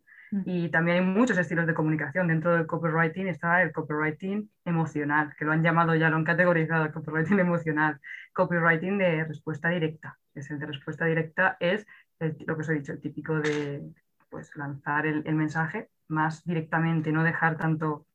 Y 0.45 0.69
también 0.69 0.97
hay 0.97 1.03
muchos 1.03 1.37
estilos 1.37 1.67
de 1.67 1.73
comunicación. 1.73 2.27
Dentro 2.27 2.53
del 2.53 2.65
copywriting 2.65 3.27
está 3.27 3.61
el 3.61 3.71
copywriting 3.71 4.49
emocional, 4.65 5.33
que 5.37 5.45
lo 5.45 5.51
han 5.51 5.63
llamado 5.63 5.95
ya, 5.95 6.09
lo 6.09 6.17
han 6.17 6.23
categorizado, 6.23 6.85
el 6.85 6.91
copywriting 6.91 7.39
emocional. 7.39 7.99
Copywriting 8.33 8.97
de 8.97 9.23
respuesta 9.23 9.69
directa. 9.69 10.17
Es 10.33 10.51
el 10.51 10.59
de 10.59 10.65
respuesta 10.65 11.05
directa 11.05 11.55
es 11.59 11.85
lo 12.19 12.55
que 12.55 12.61
os 12.61 12.69
he 12.69 12.73
dicho, 12.73 12.93
el 12.93 13.01
típico 13.01 13.39
de 13.39 13.81
pues, 14.29 14.55
lanzar 14.55 15.05
el, 15.05 15.23
mensaje 15.35 15.89
más 16.07 16.43
directamente, 16.43 17.11
no 17.11 17.23
dejar 17.23 17.57
tanto, 17.57 18.07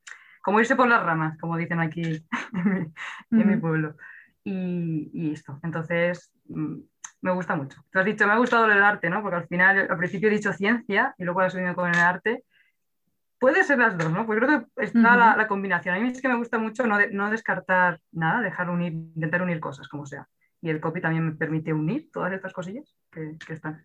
como 0.42 0.60
irse 0.60 0.76
por 0.76 0.88
las 0.88 1.02
ramas, 1.02 1.38
como 1.38 1.56
dicen 1.56 1.80
aquí 1.80 2.24
en 2.54 2.92
mi, 3.30 3.56
pueblo. 3.56 3.96
Y, 4.44 5.10
y, 5.12 5.32
esto. 5.32 5.60
Entonces, 5.62 6.32
mm, 6.48 6.78
me 7.22 7.32
gusta 7.32 7.56
mucho. 7.56 7.82
Tú 7.90 7.98
has 7.98 8.04
dicho, 8.04 8.26
me 8.26 8.32
ha 8.32 8.38
gustado 8.38 8.66
el 8.66 8.82
arte, 8.82 9.10
¿no? 9.10 9.22
Porque 9.22 9.36
al 9.36 9.46
final, 9.46 9.86
al 9.90 9.96
principio 9.96 10.28
he 10.28 10.32
dicho 10.32 10.52
ciencia 10.52 11.14
y 11.18 11.24
luego 11.24 11.42
he 11.42 11.50
subido 11.50 11.74
con 11.74 11.90
el 11.90 11.98
arte. 11.98 12.44
Puede 13.38 13.64
ser 13.64 13.78
las 13.78 13.96
dos, 13.96 14.10
¿no? 14.12 14.26
Pues 14.26 14.38
creo 14.38 14.68
que 14.76 14.84
está 14.84 15.34
la, 15.36 15.48
combinación. 15.48 15.94
A 15.94 15.98
mí 15.98 16.08
es 16.08 16.20
que 16.20 16.28
me 16.28 16.36
gusta 16.36 16.58
mucho 16.58 16.86
no, 16.86 16.98
no 17.10 17.30
descartar 17.30 18.00
nada, 18.12 18.42
dejar 18.42 18.68
unir, 18.68 18.92
intentar 18.92 19.42
unir 19.42 19.60
cosas, 19.60 19.88
como 19.88 20.04
sea. 20.06 20.28
Y 20.60 20.68
el 20.68 20.80
copy 20.80 21.00
también 21.00 21.24
me 21.24 21.32
permite 21.32 21.72
unir 21.72 22.10
todas 22.12 22.32
estas 22.32 22.52
cosillas 22.52 22.94
que, 23.10 23.38
que 23.46 23.54
están. 23.54 23.84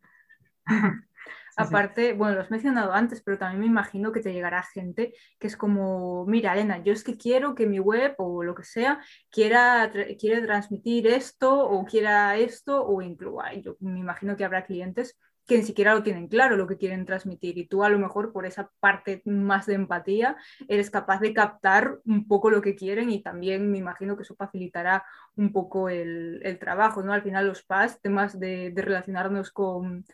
Aparte, 1.58 2.14
bueno, 2.14 2.36
lo 2.36 2.42
has 2.42 2.52
mencionado 2.52 2.94
antes, 2.94 3.22
pero 3.22 3.38
también 3.38 3.62
me 3.62 3.66
imagino 3.68 4.12
que 4.12 4.22
te 4.22 4.34
llegará 4.34 4.64
gente 4.64 5.14
que 5.40 5.48
es 5.48 5.56
como, 5.56 6.26
mira, 6.26 6.54
Elena, 6.54 6.84
yo 6.84 6.92
es 6.92 7.04
que 7.04 7.18
quiero 7.18 7.56
que 7.56 7.66
mi 7.66 7.80
web 7.80 8.16
o 8.18 8.44
lo 8.44 8.56
que 8.56 8.64
sea 8.64 9.00
quiera 9.30 9.92
quiere 10.20 10.42
transmitir 10.42 11.08
esto 11.08 11.68
o 11.68 11.86
quiera 11.86 12.36
esto 12.38 12.86
o 12.86 13.02
incluso, 13.02 13.40
yo 13.62 13.78
me 13.80 14.00
imagino 14.00 14.36
que 14.36 14.44
habrá 14.44 14.66
clientes 14.66 15.18
que 15.48 15.58
ni 15.58 15.64
siquiera 15.64 15.94
lo 15.94 16.04
tienen 16.04 16.28
claro 16.28 16.58
lo 16.58 16.68
que 16.68 16.78
quieren 16.78 17.06
transmitir 17.06 17.58
y 17.58 17.68
tú 17.68 17.84
a 17.84 17.90
lo 17.90 18.00
mejor 18.00 18.32
por 18.32 18.46
esa 18.46 18.70
parte 18.80 19.22
más 19.26 19.66
de 19.66 19.76
empatía 19.76 20.36
eres 20.68 20.90
capaz 20.90 21.20
de 21.20 21.34
captar 21.34 22.00
un 22.06 22.28
poco 22.28 22.50
lo 22.50 22.62
que 22.62 22.76
quieren 22.76 23.10
y 23.10 23.22
también 23.22 23.72
me 23.72 23.78
imagino 23.78 24.16
que 24.16 24.24
eso 24.24 24.36
facilitará 24.36 25.04
un 25.36 25.52
poco 25.52 25.90
el, 25.90 26.58
trabajo, 26.60 27.04
¿no? 27.04 27.12
Al 27.12 27.22
final 27.22 27.48
los 27.48 27.64
PAS, 27.64 28.02
temas 28.02 28.40
de, 28.40 28.74
relacionarnos 28.76 29.52
con, 29.52 30.06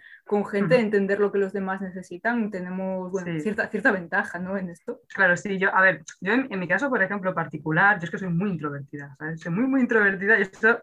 gente, 0.49 0.75
de 0.75 0.81
entender 0.81 1.19
lo 1.19 1.31
que 1.31 1.37
los 1.37 1.53
demás 1.53 1.81
necesitan, 1.81 2.49
tenemos 2.49 3.13
cierta, 3.41 3.67
cierta 3.67 3.91
ventaja, 3.91 4.39
¿no? 4.39 4.57
En 4.57 4.69
esto. 4.69 5.01
Claro, 5.13 5.37
sí, 5.37 5.59
yo, 5.59 5.73
a 5.75 5.81
ver, 5.81 6.03
yo 6.19 6.33
en, 6.33 6.59
mi 6.59 6.67
caso, 6.67 6.89
por 6.89 7.03
ejemplo, 7.03 7.33
particular, 7.35 7.99
yo 7.99 8.05
es 8.05 8.11
que 8.11 8.17
soy 8.17 8.29
muy 8.29 8.49
introvertida, 8.49 9.15
¿sabes? 9.19 9.39
Soy 9.41 9.51
muy, 9.51 9.67
muy 9.67 9.81
introvertida 9.81 10.39
y 10.39 10.41
esto 10.41 10.81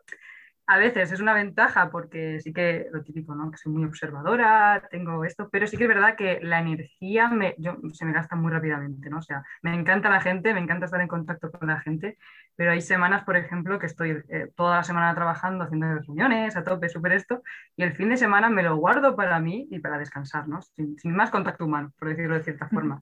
a 0.71 0.77
veces 0.77 1.11
es 1.13 1.21
una 1.21 1.33
ventaja 1.33 1.91
porque 1.91 2.41
sí 2.41 2.53
que 2.53 2.89
lo 2.93 3.03
típico, 3.03 3.35
¿no? 3.35 3.51
Que 3.51 3.57
soy 3.57 3.73
muy 3.73 3.85
observadora, 3.87 4.87
tengo 4.91 5.25
esto, 5.25 5.49
pero 5.51 5.67
sí 5.67 5.79
que 5.79 5.85
es 5.85 5.89
verdad 5.89 6.15
que 6.15 6.41
la 6.43 6.61
energía 6.61 7.29
me, 7.29 7.57
se 7.95 8.05
me 8.05 8.13
gasta 8.13 8.37
muy 8.37 8.53
rápidamente, 8.53 9.09
¿no? 9.09 9.19
O 9.19 9.23
sea, 9.23 9.43
me 9.63 9.75
encanta 9.75 10.11
la 10.11 10.21
gente, 10.21 10.53
me 10.53 10.61
encanta 10.61 10.85
estar 10.85 11.01
en 11.01 11.09
contacto 11.09 11.51
con 11.51 11.69
la 11.69 11.81
gente, 11.81 12.19
pero 12.55 12.73
hay 12.73 12.83
semanas, 12.83 13.25
por 13.25 13.37
ejemplo, 13.39 13.79
que 13.79 13.87
estoy 13.87 14.23
eh, 14.29 14.51
toda 14.57 14.77
la 14.77 14.85
semana 14.85 15.15
trabajando, 15.15 15.65
haciendo 15.65 15.87
reuniones, 15.87 16.55
a 16.55 16.65
tope, 16.65 16.91
súper 16.91 17.13
esto, 17.13 17.43
y 17.75 17.83
el 17.83 17.95
fin 17.95 18.11
de 18.11 18.19
semana 18.19 18.51
me 18.51 18.63
lo 18.63 18.77
guardo 18.77 19.17
para 19.17 19.41
mí 19.41 19.67
y 19.71 19.79
para 19.79 19.97
descansar, 19.97 20.49
¿no? 20.49 20.61
Sin, 20.61 20.99
sin 20.99 21.17
más 21.17 21.31
contacto 21.31 21.65
humano, 21.65 21.95
por 21.99 22.09
decirlo 22.09 22.35
de 22.35 22.45
cierta 22.45 22.69
forma. 22.69 23.01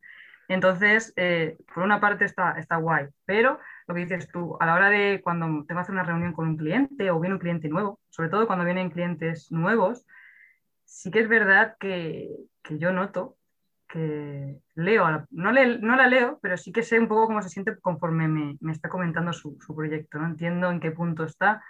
Entonces, 0.48 1.12
eh, 1.16 1.56
por 1.74 1.82
una 1.82 1.98
parte 1.98 2.24
está, 2.24 2.52
está 2.52 2.76
guay, 2.76 3.06
pero 3.24 3.58
lo 3.86 3.94
que 3.94 4.00
dices 4.00 4.28
tú, 4.28 4.56
a 4.60 4.66
la 4.66 4.74
hora 4.74 4.90
de 4.90 5.20
cuando 5.22 5.64
te 5.64 5.74
vas 5.74 5.80
a 5.80 5.82
hacer 5.82 5.94
una 5.94 6.02
reunión 6.02 6.32
con 6.32 6.48
un 6.48 6.56
cliente 6.56 7.10
o 7.10 7.20
viene 7.20 7.34
un 7.34 7.40
cliente 7.40 7.68
nuevo, 7.68 8.00
sobre 8.08 8.28
todo 8.28 8.46
cuando 8.46 8.64
vienen 8.64 8.90
clientes 8.90 9.52
nuevos, 9.52 10.04
sí 10.84 11.10
que 11.10 11.20
es 11.20 11.28
verdad 11.28 11.76
que, 11.78 12.30
que 12.62 12.78
yo 12.78 12.92
noto 12.92 13.36
que 13.88 14.58
leo, 14.74 15.26
no, 15.30 15.52
le, 15.52 15.78
no, 15.78 15.94
la 15.94 16.08
leo, 16.08 16.40
pero 16.42 16.56
sí 16.56 16.72
que 16.72 16.82
sé 16.82 16.98
un 16.98 17.06
poco 17.06 17.26
cómo 17.26 17.40
se 17.40 17.48
siente 17.48 17.78
conforme 17.78 18.26
me, 18.26 18.56
me 18.60 18.72
está 18.72 18.88
comentando 18.88 19.32
su, 19.32 19.56
su, 19.64 19.76
proyecto, 19.76 20.18
¿no? 20.18 20.26
Entiendo 20.26 20.70
en 20.70 20.80
qué 20.80 20.90
punto 20.90 21.22
está, 21.22 21.62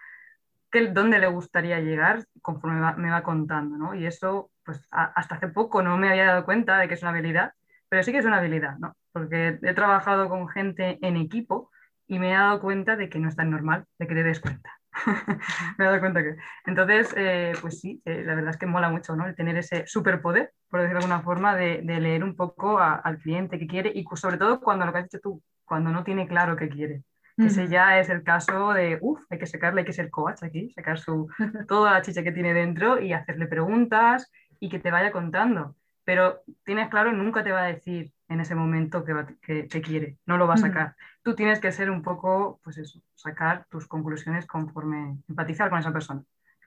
qué, 0.70 0.88
dónde 0.88 1.18
le 1.18 1.26
gustaría 1.26 1.80
llegar 1.80 2.24
conforme 2.40 2.80
me 2.96 3.10
va 3.10 3.22
contando, 3.22 3.76
¿no? 3.76 3.94
Y 3.94 4.06
eso, 4.06 4.50
pues 4.64 4.88
hasta 4.90 5.34
hace 5.34 5.48
poco 5.48 5.82
no 5.82 5.98
me 5.98 6.08
había 6.08 6.24
dado 6.24 6.46
cuenta 6.46 6.78
de 6.78 6.88
que 6.88 6.94
es 6.94 7.02
una 7.02 7.10
habilidad, 7.10 7.52
pero 7.90 8.02
sí 8.02 8.12
que 8.12 8.18
es 8.18 8.24
una 8.24 8.38
habilidad, 8.38 8.78
¿no? 8.78 8.96
Porque 9.12 9.58
he 9.60 9.74
trabajado 9.74 10.30
con 10.30 10.48
gente 10.48 10.98
en 11.02 11.16
equipo 11.18 11.70
y 12.08 12.18
me 12.18 12.30
he 12.30 12.34
dado 12.34 12.60
cuenta 12.60 12.96
de 12.96 13.08
que 13.08 13.18
no 13.18 13.28
es 13.28 13.36
tan 13.36 13.50
normal 13.50 13.84
de 13.98 14.06
que 14.06 14.14
te 14.14 14.22
des 14.22 14.40
cuenta. 14.40 14.70
me 15.78 15.84
he 15.84 15.88
dado 15.88 16.00
cuenta 16.00 16.22
que. 16.22 16.36
Entonces, 16.64 17.12
eh, 17.16 17.52
pues 17.60 17.80
sí, 17.80 18.00
eh, 18.04 18.22
la 18.24 18.34
verdad 18.34 18.50
es 18.50 18.56
que 18.56 18.66
mola 18.66 18.88
mucho, 18.88 19.16
¿no? 19.16 19.26
El 19.26 19.34
tener 19.34 19.56
ese 19.56 19.86
superpoder, 19.86 20.52
por 20.68 20.80
decirlo 20.80 21.00
de 21.00 21.04
alguna 21.04 21.22
forma, 21.22 21.54
de, 21.56 21.82
leer 21.82 22.24
un 22.24 22.36
poco 22.36 22.78
al 22.78 23.18
cliente 23.18 23.58
que 23.58 23.66
quiere 23.66 23.92
y 23.94 24.04
sobre 24.14 24.38
todo 24.38 24.60
cuando 24.60 24.86
lo 24.86 24.92
que 24.92 24.98
has 24.98 25.04
dicho 25.04 25.20
tú, 25.20 25.42
cuando 25.64 25.90
no 25.90 26.04
tiene 26.04 26.26
claro 26.26 26.56
qué 26.56 26.68
quiere. 26.68 27.02
Ese 27.38 27.68
ya 27.68 28.00
es 28.00 28.08
el 28.08 28.22
caso 28.22 28.72
de, 28.72 28.98
uff, 29.02 29.20
hay 29.28 29.38
que 29.38 29.46
sacarle, 29.46 29.82
hay 29.82 29.84
que 29.84 29.92
ser 29.92 30.08
coach 30.08 30.42
aquí, 30.42 30.70
sacar 30.70 30.98
su, 30.98 31.28
toda 31.68 31.92
la 31.92 32.00
chicha 32.00 32.22
que 32.22 32.32
tiene 32.32 32.54
dentro 32.54 32.98
y 32.98 33.12
hacerle 33.12 33.46
preguntas 33.46 34.32
y 34.58 34.70
que 34.70 34.78
te 34.78 34.90
vaya 34.90 35.12
contando 35.12 35.76
pero 36.06 36.44
tienes 36.64 36.88
claro, 36.88 37.12
nunca 37.12 37.42
te 37.42 37.50
va 37.50 37.64
a 37.64 37.66
decir 37.66 38.12
en 38.28 38.40
ese 38.40 38.54
momento 38.54 39.04
que, 39.04 39.66
que, 39.68 39.82
quiere, 39.82 40.18
no 40.24 40.38
lo 40.38 40.46
va 40.46 40.54
a 40.54 40.58
sacar. 40.58 40.94
Tú 41.24 41.34
tienes 41.34 41.58
que 41.58 41.72
ser 41.72 41.90
un 41.90 42.02
poco, 42.02 42.60
pues 42.62 42.78
eso, 42.78 43.02
sacar 43.16 43.66
tus 43.68 43.88
conclusiones 43.88 44.46
conforme, 44.46 45.18
empatizar 45.28 45.68
con 45.68 45.80
esa 45.80 45.92
persona 45.92 46.22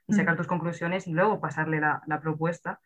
y 0.08 0.13
sacar 0.13 0.36
tus 0.36 0.46
conclusiones 0.46 1.08
y 1.08 1.13
luego 1.13 1.39
pasarle 1.39 1.79
la, 1.79 2.01
la, 2.05 2.19
propuesta. 2.19 2.81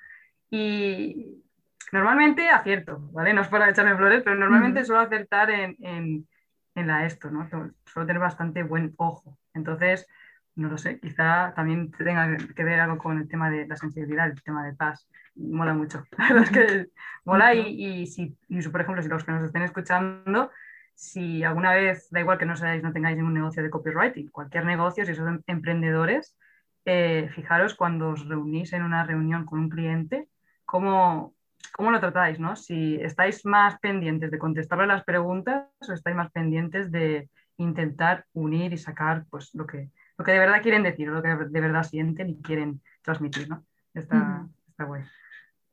Y 0.51 1.43
normalmente 1.91 2.47
acierto, 2.49 2.99
¿vale? 3.11 3.33
No 3.33 3.41
es 3.41 3.47
para 3.47 3.67
echarme 3.67 3.97
flores, 3.97 4.21
pero 4.23 4.35
normalmente 4.35 4.85
suelo 4.85 5.01
acertar 5.01 5.49
en, 5.49 5.75
en, 5.79 6.27
en, 6.75 6.87
la 6.87 7.07
esto, 7.07 7.31
¿no? 7.31 7.49
Suelo 7.49 8.05
tener 8.05 8.19
bastante 8.19 8.61
buen 8.61 8.93
ojo. 8.97 9.39
Entonces, 9.55 10.07
no 10.55 10.69
lo 10.69 10.77
sé, 10.77 10.99
quizá 10.99 11.53
también 11.55 11.91
tenga 11.91 12.37
que 12.37 12.63
ver 12.63 12.79
algo 12.79 12.97
con 12.97 13.17
el 13.17 13.27
tema 13.27 13.49
de 13.49 13.67
la 13.67 13.75
sensibilidad, 13.75 14.27
el 14.27 14.41
tema 14.43 14.65
de 14.65 14.73
paz. 14.73 15.07
Mola 15.35 15.73
mucho. 15.73 16.03
Es 16.43 16.51
que 16.51 16.87
mola 17.25 17.55
y, 17.55 18.03
y 18.03 18.07
si, 18.07 18.37
por 18.71 18.81
ejemplo, 18.81 19.01
si 19.01 19.09
los 19.09 19.23
que 19.23 19.31
nos 19.31 19.43
estén 19.43 19.63
escuchando, 19.63 20.51
si 20.95 21.43
alguna 21.43 21.73
vez, 21.73 22.07
da 22.11 22.19
igual 22.19 22.37
que 22.37 22.45
no 22.45 22.55
seáis, 22.55 22.83
no 22.83 22.93
tengáis 22.93 23.17
ningún 23.17 23.33
negocio 23.33 23.63
de 23.63 23.69
copywriting, 23.69 24.29
cualquier 24.29 24.65
negocio, 24.65 25.05
si 25.05 25.15
son 25.15 25.43
emprendedores, 25.47 26.37
eh, 26.85 27.29
fijaros 27.33 27.75
cuando 27.75 28.09
os 28.09 28.27
reunís 28.27 28.73
en 28.73 28.83
una 28.83 29.03
reunión 29.03 29.45
con 29.45 29.59
un 29.59 29.69
cliente, 29.69 30.27
cómo, 30.65 31.33
cómo 31.71 31.91
lo 31.91 31.99
tratáis, 31.99 32.39
¿no? 32.39 32.55
Si 32.55 32.95
estáis 33.01 33.45
más 33.45 33.79
pendientes 33.79 34.29
de 34.29 34.37
contestarle 34.37 34.85
las 34.85 35.03
preguntas 35.03 35.67
o 35.87 35.93
estáis 35.93 36.15
más 36.15 36.31
pendientes 36.31 36.91
de 36.91 37.29
intentar 37.57 38.25
unir 38.33 38.73
y 38.73 38.77
sacar 38.77 39.25
pues, 39.29 39.53
lo 39.55 39.65
que, 39.65 39.89
lo 40.23 40.25
que 40.25 40.31
de 40.31 40.39
verdad 40.39 40.61
quieren 40.61 40.83
decir, 40.83 41.09
lo 41.09 41.21
que 41.21 41.27
de 41.27 41.61
verdad 41.61 41.83
sienten 41.83 42.29
y 42.29 42.41
quieren 42.41 42.81
transmitir, 43.01 43.49
¿no? 43.49 43.65
Está, 43.93 44.47
está 44.69 44.85
guay. 44.85 45.03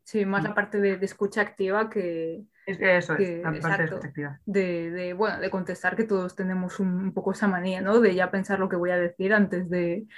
Sí, 0.02 0.26
más 0.26 0.42
la 0.42 0.56
parte 0.56 0.80
de, 0.80 0.98
escucha 1.02 1.40
activa 1.40 1.88
que... 1.88 2.42
eso 2.66 3.14
es, 3.14 3.42
la 3.44 3.52
parte 3.60 3.82
de 3.82 3.84
escucha 3.84 4.08
activa. 4.08 4.40
De, 4.44 5.14
bueno, 5.16 5.38
de 5.38 5.50
contestar 5.50 5.94
que 5.94 6.02
todos 6.02 6.34
tenemos 6.34 6.80
un, 6.80 7.12
poco 7.12 7.30
esa 7.30 7.46
manía, 7.46 7.80
¿no? 7.80 8.00
De 8.00 8.12
ya 8.12 8.28
pensar 8.28 8.58
lo 8.58 8.68
que 8.68 8.74
voy 8.74 8.90
a 8.90 8.98
decir 8.98 9.32
antes 9.32 9.70
de, 9.70 10.08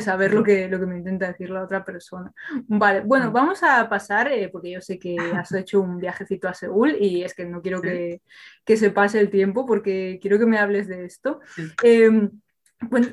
saber 0.00 0.32
lo 0.32 0.42
que, 0.42 0.68
lo 0.68 0.80
que 0.80 0.86
me 0.86 0.96
intenta 0.96 1.26
decir 1.26 1.50
la 1.50 1.62
otra 1.62 1.84
persona. 1.84 2.32
Vale, 2.66 3.00
bueno, 3.00 3.30
vamos 3.30 3.62
a 3.62 3.86
pasar, 3.90 4.32
eh, 4.32 4.48
porque 4.48 4.70
yo 4.70 4.80
sé 4.80 4.98
que 4.98 5.18
has 5.18 5.52
hecho 5.52 5.82
un 5.82 5.98
viajecito 5.98 6.48
a 6.48 6.54
Seúl 6.54 6.96
y 6.98 7.22
es 7.22 7.34
que 7.34 7.44
no 7.44 7.60
quiero 7.60 7.82
que, 7.82 8.22
que, 8.64 8.78
se 8.78 8.90
pase 8.90 9.20
el 9.20 9.28
tiempo 9.28 9.66
porque 9.66 10.18
quiero 10.22 10.38
que 10.38 10.46
me 10.46 10.56
hables 10.56 10.88
de 10.88 11.04
esto. 11.04 11.40
Em, 11.82 12.30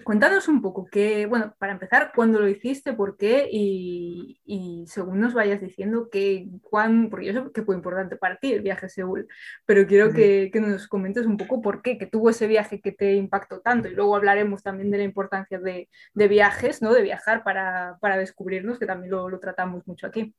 Cuéntanos 0.03 0.47
un 0.47 0.61
poco, 0.61 0.85
que, 0.85 1.25
bueno, 1.25 1.53
para 1.59 1.73
empezar, 1.73 2.11
¿cuándo 2.15 2.39
lo 2.39 2.47
hiciste? 2.47 2.93
¿Por 2.93 3.17
qué? 3.17 3.47
Y, 3.51 4.39
y 4.43 4.85
según 4.87 5.19
nos 5.19 5.33
vayas 5.33 5.61
diciendo, 5.61 6.09
que, 6.09 6.47
cuán, 6.61 7.09
porque 7.09 7.27
yo 7.27 7.33
sé 7.33 7.51
que 7.53 7.63
fue 7.63 7.75
importante 7.75 8.15
para 8.15 8.37
ti 8.37 8.53
el 8.53 8.61
viaje 8.61 8.87
a 8.87 8.89
Seúl, 8.89 9.27
pero 9.65 9.85
quiero 9.85 10.11
que, 10.11 10.49
que, 10.51 10.59
nos 10.59 10.87
comentes 10.87 11.25
un 11.25 11.37
poco 11.37 11.61
por 11.61 11.81
qué, 11.81 11.97
que 11.97 12.07
tuvo 12.07 12.29
ese 12.29 12.47
viaje 12.47 12.81
que 12.81 12.91
te 12.91 13.15
impactó 13.15 13.59
tanto. 13.61 13.87
Y 13.87 13.95
luego 13.95 14.15
hablaremos 14.15 14.63
también 14.63 14.91
de 14.91 14.97
la 14.97 15.03
importancia 15.03 15.59
de, 15.59 15.89
de 16.13 16.27
viajes, 16.27 16.81
¿no? 16.81 16.93
De 16.93 17.03
viajar 17.03 17.43
para, 17.43 17.97
para 18.01 18.17
descubrirnos, 18.17 18.79
que 18.79 18.85
también 18.85 19.11
lo, 19.11 19.29
lo, 19.29 19.39
tratamos 19.39 19.85
mucho 19.87 20.07
aquí. 20.07 20.33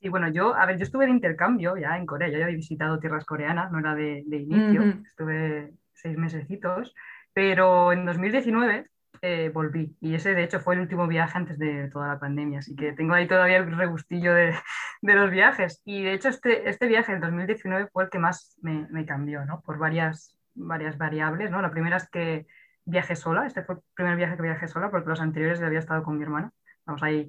Sí, 0.00 0.08
bueno, 0.08 0.28
yo, 0.30 0.54
a 0.54 0.66
ver, 0.66 0.78
yo 0.78 0.84
estuve 0.84 1.06
de 1.06 1.12
intercambio 1.12 1.76
ya 1.76 1.96
en 1.96 2.06
Corea, 2.06 2.28
ya 2.28 2.36
había 2.36 2.56
visitado 2.56 2.98
tierras 3.00 3.24
coreanas, 3.24 3.70
no 3.72 3.80
era 3.80 3.94
de, 3.94 4.22
de 4.26 4.36
inicio, 4.36 5.02
estuve 5.04 5.74
seis 5.92 6.16
mesecitos 6.16 6.94
pero 7.32 7.92
en 7.92 8.06
2019 8.06 8.86
eh, 9.22 9.50
volví 9.52 9.94
y 10.00 10.14
ese 10.14 10.34
de 10.34 10.44
hecho 10.44 10.60
fue 10.60 10.74
el 10.74 10.80
último 10.80 11.06
viaje 11.06 11.36
antes 11.36 11.58
de 11.58 11.90
toda 11.90 12.08
la 12.08 12.18
pandemia, 12.18 12.60
así 12.60 12.74
que 12.74 12.94
tengo 12.94 13.12
ahí 13.12 13.28
todavía 13.28 13.58
el 13.58 13.76
regustillo 13.76 14.32
de, 14.32 14.54
de 15.02 15.14
los 15.14 15.30
viajes. 15.30 15.82
Y 15.84 16.02
de 16.02 16.14
hecho 16.14 16.28
este, 16.28 16.68
este 16.68 16.86
viaje 16.86 17.12
en 17.12 17.20
2019 17.20 17.88
fue 17.92 18.04
el 18.04 18.10
que 18.10 18.18
más 18.18 18.56
me, 18.62 18.86
me, 18.90 19.04
cambió, 19.04 19.44
¿no? 19.44 19.60
Por 19.60 19.78
varias, 19.78 20.38
varias 20.54 20.96
variables, 20.96 21.50
¿no? 21.50 21.60
La 21.60 21.70
primera 21.70 21.98
es 21.98 22.08
que 22.08 22.46
viajé 22.86 23.14
sola, 23.14 23.46
este 23.46 23.62
fue 23.62 23.76
el 23.76 23.80
primer 23.94 24.16
viaje 24.16 24.36
que 24.36 24.42
viajé 24.42 24.68
sola 24.68 24.90
porque 24.90 25.10
los 25.10 25.20
anteriores 25.20 25.60
había 25.60 25.78
estado 25.80 26.02
con 26.02 26.16
mi 26.16 26.24
hermana, 26.24 26.50
vamos 26.86 27.02
ahí 27.02 27.28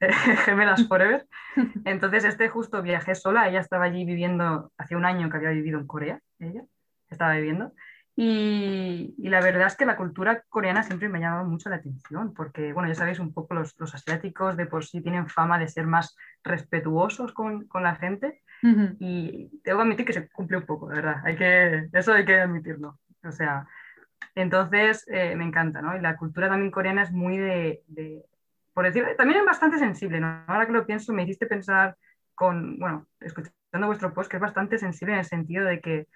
gemelas 0.44 0.86
forever. 0.86 1.26
Entonces 1.84 2.24
este 2.24 2.48
justo 2.48 2.82
viajé 2.82 3.16
sola, 3.16 3.48
ella 3.48 3.60
estaba 3.60 3.86
allí 3.86 4.04
viviendo, 4.04 4.72
hace 4.78 4.94
un 4.94 5.04
año 5.04 5.28
que 5.28 5.38
había 5.38 5.50
vivido 5.50 5.80
en 5.80 5.88
Corea, 5.88 6.20
ella 6.38 6.62
estaba 7.10 7.34
viviendo. 7.34 7.72
Y, 8.14 9.14
la 9.18 9.40
verdad 9.40 9.68
es 9.68 9.76
que 9.76 9.86
la 9.86 9.96
cultura 9.96 10.42
coreana 10.48 10.82
siempre 10.82 11.08
me 11.08 11.18
ha 11.18 11.22
llamado 11.22 11.48
mucho 11.48 11.70
la 11.70 11.76
atención, 11.76 12.34
porque, 12.34 12.72
bueno, 12.72 12.88
ya 12.88 12.94
sabéis 12.94 13.18
un 13.18 13.32
poco 13.32 13.54
los, 13.54 13.74
los 13.78 13.94
asiáticos 13.94 14.56
de 14.56 14.66
por 14.66 14.84
sí 14.84 15.00
tienen 15.00 15.28
fama 15.28 15.58
de 15.58 15.68
ser 15.68 15.86
más 15.86 16.16
respetuosos 16.44 17.32
con, 17.32 17.66
con 17.68 17.82
la 17.82 17.96
gente 17.96 18.42
y 19.00 19.48
tengo 19.64 19.78
que 19.78 19.82
admitir 19.82 20.06
que 20.06 20.12
se 20.12 20.28
cumple 20.28 20.58
un 20.58 20.66
poco, 20.66 20.88
de 20.88 20.96
verdad, 20.96 21.16
hay 21.24 21.36
que, 21.36 21.88
eso 21.92 22.12
hay 22.12 22.24
que 22.24 22.40
admitirlo. 22.40 23.00
O 23.24 23.32
sea, 23.32 23.66
entonces 24.34 25.04
eh, 25.08 25.34
me 25.34 25.44
encanta, 25.44 25.82
¿no? 25.82 25.96
Y 25.96 26.00
la 26.00 26.16
cultura 26.16 26.48
también 26.48 26.70
coreana 26.70 27.02
es 27.02 27.10
muy 27.10 27.38
de, 27.38 27.82
de, 27.88 28.24
por 28.72 28.84
decir, 28.84 29.04
también 29.16 29.40
es 29.40 29.46
bastante 29.46 29.78
sensible, 29.78 30.20
¿no? 30.20 30.44
Ahora 30.46 30.66
que 30.66 30.72
lo 30.72 30.86
pienso, 30.86 31.12
me 31.12 31.24
hiciste 31.24 31.46
pensar 31.46 31.96
con, 32.34 32.78
bueno, 32.78 33.06
escuchando 33.20 33.86
vuestro 33.86 34.12
post, 34.14 34.30
que 34.30 34.36
es 34.36 34.40
bastante 34.40 34.78
sensible 34.78 35.14
en 35.14 35.20
el 35.20 35.24
sentido 35.24 35.64
de 35.64 35.80
que 35.80 36.06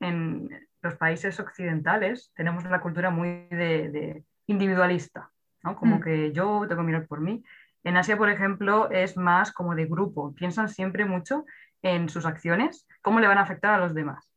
en 0.00 0.48
los 0.82 0.94
países 0.96 1.38
occidentales 1.40 2.32
tenemos 2.34 2.64
una 2.64 2.80
cultura 2.80 3.10
muy 3.10 3.46
de, 3.48 4.24
individualista, 4.46 5.30
¿no? 5.62 5.76
Como 5.76 5.96
mm. 5.96 6.00
que 6.00 6.32
yo 6.32 6.66
tengo 6.68 6.82
que 6.82 6.86
mirar 6.86 7.06
por 7.06 7.20
mí. 7.20 7.42
En 7.82 7.96
Asia, 7.96 8.16
por 8.16 8.30
ejemplo, 8.30 8.90
es 8.90 9.16
más 9.16 9.52
como 9.52 9.74
de 9.74 9.86
grupo. 9.86 10.34
Piensan 10.34 10.68
siempre 10.68 11.04
mucho 11.04 11.44
en 11.82 12.08
sus 12.08 12.24
acciones, 12.24 12.86
cómo 13.02 13.20
le 13.20 13.26
van 13.28 13.38
a 13.38 13.42
afectar 13.42 13.74
a 13.74 13.78
los 13.78 13.94
demás. 13.94 14.30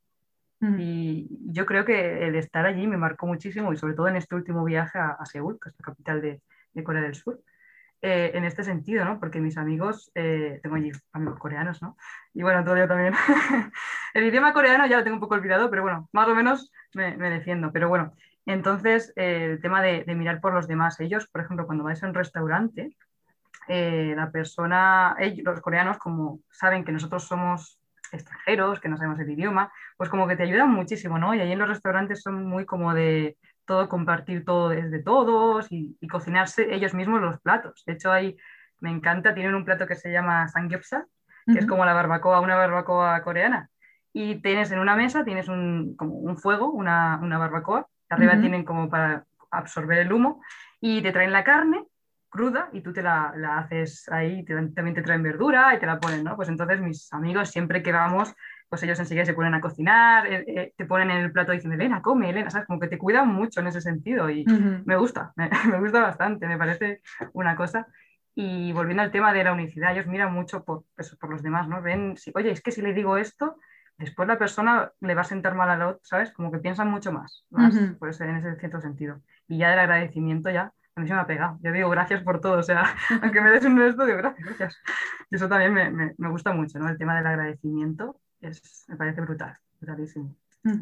Mm. 0.59 0.75
Y 0.79 1.27
yo 1.45 1.65
creo 1.65 1.85
que 1.85 2.27
el 2.27 2.35
estar 2.35 2.65
allí 2.65 2.87
me 2.87 2.97
marcó 2.97 3.27
muchísimo 3.27 3.71
y 3.71 3.77
sobre 3.77 3.93
todo 3.93 4.07
en 4.07 4.15
este 4.15 4.35
último 4.35 4.63
viaje 4.63 4.99
a, 4.99 5.25
Seúl, 5.25 5.59
que 5.61 5.69
es 5.69 5.75
la 5.79 5.85
capital 5.85 6.21
de, 6.21 6.41
Corea 6.83 7.01
del 7.01 7.15
Sur. 7.15 7.41
Eh, 8.01 8.31
en 8.35 8.43
este 8.45 8.63
sentido, 8.63 9.03
¿no? 9.05 9.19
Porque 9.19 9.39
mis 9.39 9.57
amigos, 9.57 10.11
eh, 10.13 10.59
tengo 10.61 10.75
allí 10.75 10.91
amigos 11.13 11.39
coreanos, 11.39 11.81
¿no? 11.81 11.97
Y 12.33 12.43
bueno, 12.43 12.63
todavía 12.63 12.87
también. 12.87 13.13
el 14.13 14.25
idioma 14.25 14.53
coreano 14.53 14.85
ya 14.85 14.97
lo 14.97 15.03
tengo 15.03 15.15
un 15.15 15.21
poco 15.21 15.33
olvidado, 15.33 15.69
pero 15.69 15.81
bueno, 15.81 16.07
más 16.11 16.27
o 16.27 16.35
menos 16.35 16.71
me, 16.93 17.17
defiendo. 17.17 17.71
Pero 17.71 17.89
bueno, 17.89 18.13
entonces 18.45 19.13
el 19.15 19.59
tema 19.61 19.81
de, 19.81 20.03
mirar 20.15 20.41
por 20.41 20.53
los 20.53 20.67
demás. 20.67 20.99
Ellos, 20.99 21.27
por 21.27 21.41
ejemplo, 21.41 21.65
cuando 21.65 21.83
vais 21.83 22.03
a 22.03 22.07
un 22.07 22.13
restaurante, 22.13 22.95
la 23.67 24.31
persona, 24.31 25.15
ellos, 25.19 25.43
los 25.43 25.61
coreanos, 25.61 25.97
como 25.97 26.39
saben 26.51 26.85
que 26.85 26.91
nosotros 26.91 27.23
somos 27.23 27.79
extranjeros, 28.11 28.79
que 28.79 28.89
no 28.89 28.97
sabemos 28.97 29.19
el 29.19 29.31
idioma, 29.31 29.71
pues 29.97 30.09
como 30.09 30.27
que 30.27 30.35
te 30.35 30.43
ayudan 30.43 30.71
muchísimo, 30.71 31.17
¿no? 31.17 31.33
Y 31.33 31.41
ahí 31.41 31.51
en 31.51 31.59
los 31.59 31.67
restaurantes 31.67 32.21
son 32.21 32.45
muy 32.45 32.65
como 32.65 32.93
de 32.93 33.37
todo 33.67 33.87
compartir 33.87 34.43
todo 34.43 34.69
desde 34.69 35.03
todos 35.03 35.67
y, 35.69 35.95
cocinarse 36.09 36.73
ellos 36.73 36.95
mismos 36.95 37.21
los 37.21 37.39
platos. 37.41 37.83
De 37.85 37.93
hecho, 37.93 38.11
ahí 38.11 38.35
me 38.79 38.89
encanta, 38.89 39.35
tienen 39.35 39.53
un 39.53 39.65
plato 39.65 39.85
que 39.85 39.95
se 39.95 40.11
llama 40.11 40.47
samgyeopsal, 40.47 41.05
que 41.45 41.59
es 41.59 41.67
como 41.67 41.85
la 41.85 41.93
barbacoa, 41.93 42.39
una 42.39 42.55
barbacoa 42.55 43.21
coreana. 43.21 43.69
Y 44.13 44.41
tienes 44.41 44.71
en 44.71 44.79
una 44.79 44.95
mesa, 44.95 45.23
tienes 45.23 45.47
un, 45.47 45.95
como 45.95 46.13
un 46.13 46.37
fuego, 46.37 46.71
una, 46.71 47.19
una 47.21 47.37
barbacoa, 47.37 47.87
arriba 48.09 48.39
tienen 48.39 48.63
como 48.63 48.89
para 48.89 49.25
absorber 49.51 49.99
el 49.99 50.11
humo, 50.11 50.41
y 50.79 51.01
te 51.01 51.11
traen 51.11 51.31
la 51.31 51.43
carne 51.43 51.85
cruda 52.29 52.69
y 52.73 52.81
tú 52.81 52.93
te 52.93 53.01
la, 53.01 53.33
la 53.35 53.59
haces 53.59 54.07
ahí, 54.09 54.43
también 54.45 54.93
te 54.93 55.01
traen 55.01 55.23
verdura 55.23 55.73
y 55.73 55.79
te 55.79 55.85
la 55.85 55.99
ponen, 55.99 56.23
¿no? 56.23 56.35
Pues 56.35 56.49
entonces 56.49 56.79
mis 56.81 57.11
amigos 57.13 57.49
siempre 57.49 57.81
que 57.81 57.91
vamos, 57.91 58.33
pues 58.69 58.83
ellos 58.83 58.99
enseguida 58.99 59.25
se 59.25 59.33
ponen 59.33 59.53
a 59.53 59.61
cocinar, 59.61 60.27
eh, 60.27 60.43
eh, 60.47 60.73
te 60.75 60.85
ponen 60.85 61.09
en 61.11 61.17
el 61.17 61.31
plato 61.31 61.53
y 61.53 61.57
dicen, 61.57 61.71
Elena, 61.71 62.01
come, 62.01 62.29
Elena, 62.29 62.49
¿sabes? 62.49 62.67
Como 62.67 62.79
que 62.79 62.87
te 62.87 62.97
cuidan 62.97 63.29
mucho 63.29 63.61
en 63.61 63.67
ese 63.67 63.81
sentido 63.81 64.29
y 64.29 64.45
me 64.85 64.97
gusta, 64.97 65.33
me, 65.35 65.49
me, 65.71 65.79
gusta 65.79 66.01
bastante, 66.01 66.47
me 66.47 66.57
parece 66.57 67.01
una 67.33 67.55
cosa. 67.55 67.87
Y 68.35 68.71
volviendo 68.73 69.01
al 69.01 69.11
tema 69.11 69.33
de 69.33 69.43
la 69.43 69.53
unicidad, 69.53 69.93
ellos 69.93 70.05
miran 70.05 70.33
mucho 70.33 70.63
por, 70.63 70.83
eso, 70.97 71.17
por 71.17 71.31
los 71.31 71.41
demás, 71.41 71.67
¿no? 71.67 71.81
Ven, 71.81 72.17
si, 72.17 72.31
oye, 72.35 72.51
es 72.51 72.61
que 72.61 72.71
si 72.71 72.81
le 72.81 72.93
digo 72.93 73.17
esto, 73.17 73.57
después 73.97 74.27
la 74.27 74.37
persona 74.37 74.91
le 74.99 75.15
va 75.15 75.21
a 75.21 75.25
sentar 75.25 75.55
mal 75.55 75.69
a 75.69 75.77
la 75.77 75.87
otra, 75.87 76.01
¿sabes? 76.03 76.31
Como 76.31 76.51
que 76.51 76.59
piensan 76.59 76.91
mucho 76.91 77.11
más, 77.11 77.45
más 77.49 77.73
pues 77.97 78.21
en 78.21 78.35
ese 78.35 78.55
cierto 78.57 78.79
sentido. 78.79 79.21
Y 79.47 79.57
ya 79.57 79.71
del 79.71 79.79
agradecimiento 79.79 80.49
ya 80.51 80.71
a 80.95 80.99
mí 80.99 81.07
se 81.07 81.13
me 81.13 81.19
ha 81.19 81.27
pegado. 81.27 81.57
Yo 81.61 81.71
digo 81.71 81.89
gracias 81.89 82.21
por 82.21 82.41
todo, 82.41 82.59
o 82.59 82.63
sea, 82.63 82.83
aunque 83.21 83.41
me 83.41 83.51
des 83.51 83.65
un 83.65 83.81
esto, 83.81 84.05
digo 84.05 84.17
gracias, 84.17 84.45
gracias. 84.45 84.81
Y 85.31 85.35
eso 85.35 85.47
también 85.47 85.73
me, 85.73 85.89
me, 85.89 86.13
me, 86.17 86.29
gusta 86.29 86.53
mucho, 86.53 86.79
¿no? 86.79 86.89
El 86.89 86.97
tema 86.97 87.15
del 87.15 87.27
agradecimiento 87.27 88.19
es, 88.41 88.85
me 88.87 88.95
parece 88.95 89.21
brutal, 89.21 89.55
brutalísimo. 89.79 90.35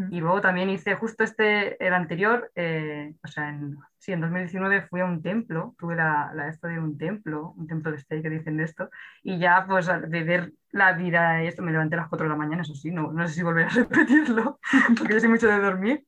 Y 0.10 0.20
luego 0.20 0.42
también 0.42 0.70
hice 0.72 0.96
justo 0.96 1.24
este, 1.24 1.84
el 1.86 1.94
anterior, 1.94 2.52
eh, 2.56 3.14
o 3.24 3.28
sea, 3.28 3.50
en, 3.50 3.78
sí, 4.00 4.14
en 4.14 4.22
2019 4.22 4.88
fui 4.88 5.02
a 5.02 5.06
un 5.06 5.22
templo, 5.22 5.76
tuve 5.78 5.96
la, 5.96 6.32
la 6.34 6.48
esto 6.48 6.68
de 6.68 6.80
un 6.80 6.98
templo, 6.98 7.54
un 7.56 7.68
templo 7.68 7.92
de 7.92 7.98
stay 7.98 8.24
que 8.24 8.32
dicen 8.32 8.58
de 8.58 8.64
esto, 8.64 8.90
y 9.22 9.38
ya 9.38 9.66
pues 9.68 9.86
de 9.86 10.24
ver 10.24 10.54
la 10.72 10.94
vida 10.94 11.44
y 11.44 11.48
esto, 11.48 11.62
me 11.62 11.72
levanté 11.72 11.96
a 11.96 12.00
las 12.00 12.10
4 12.10 12.26
de 12.26 12.32
la 12.32 12.36
mañana, 12.36 12.64
eso 12.64 12.74
sí, 12.74 12.90
no, 12.90 13.12
no 13.12 13.28
sé 13.28 13.36
si 13.36 13.44
volver 13.44 13.66
a 13.66 13.70
repetirlo, 13.76 14.60
porque 14.98 15.14
yo 15.14 15.20
soy 15.20 15.30
mucho 15.30 15.48
de 15.48 15.60
dormir, 15.60 16.04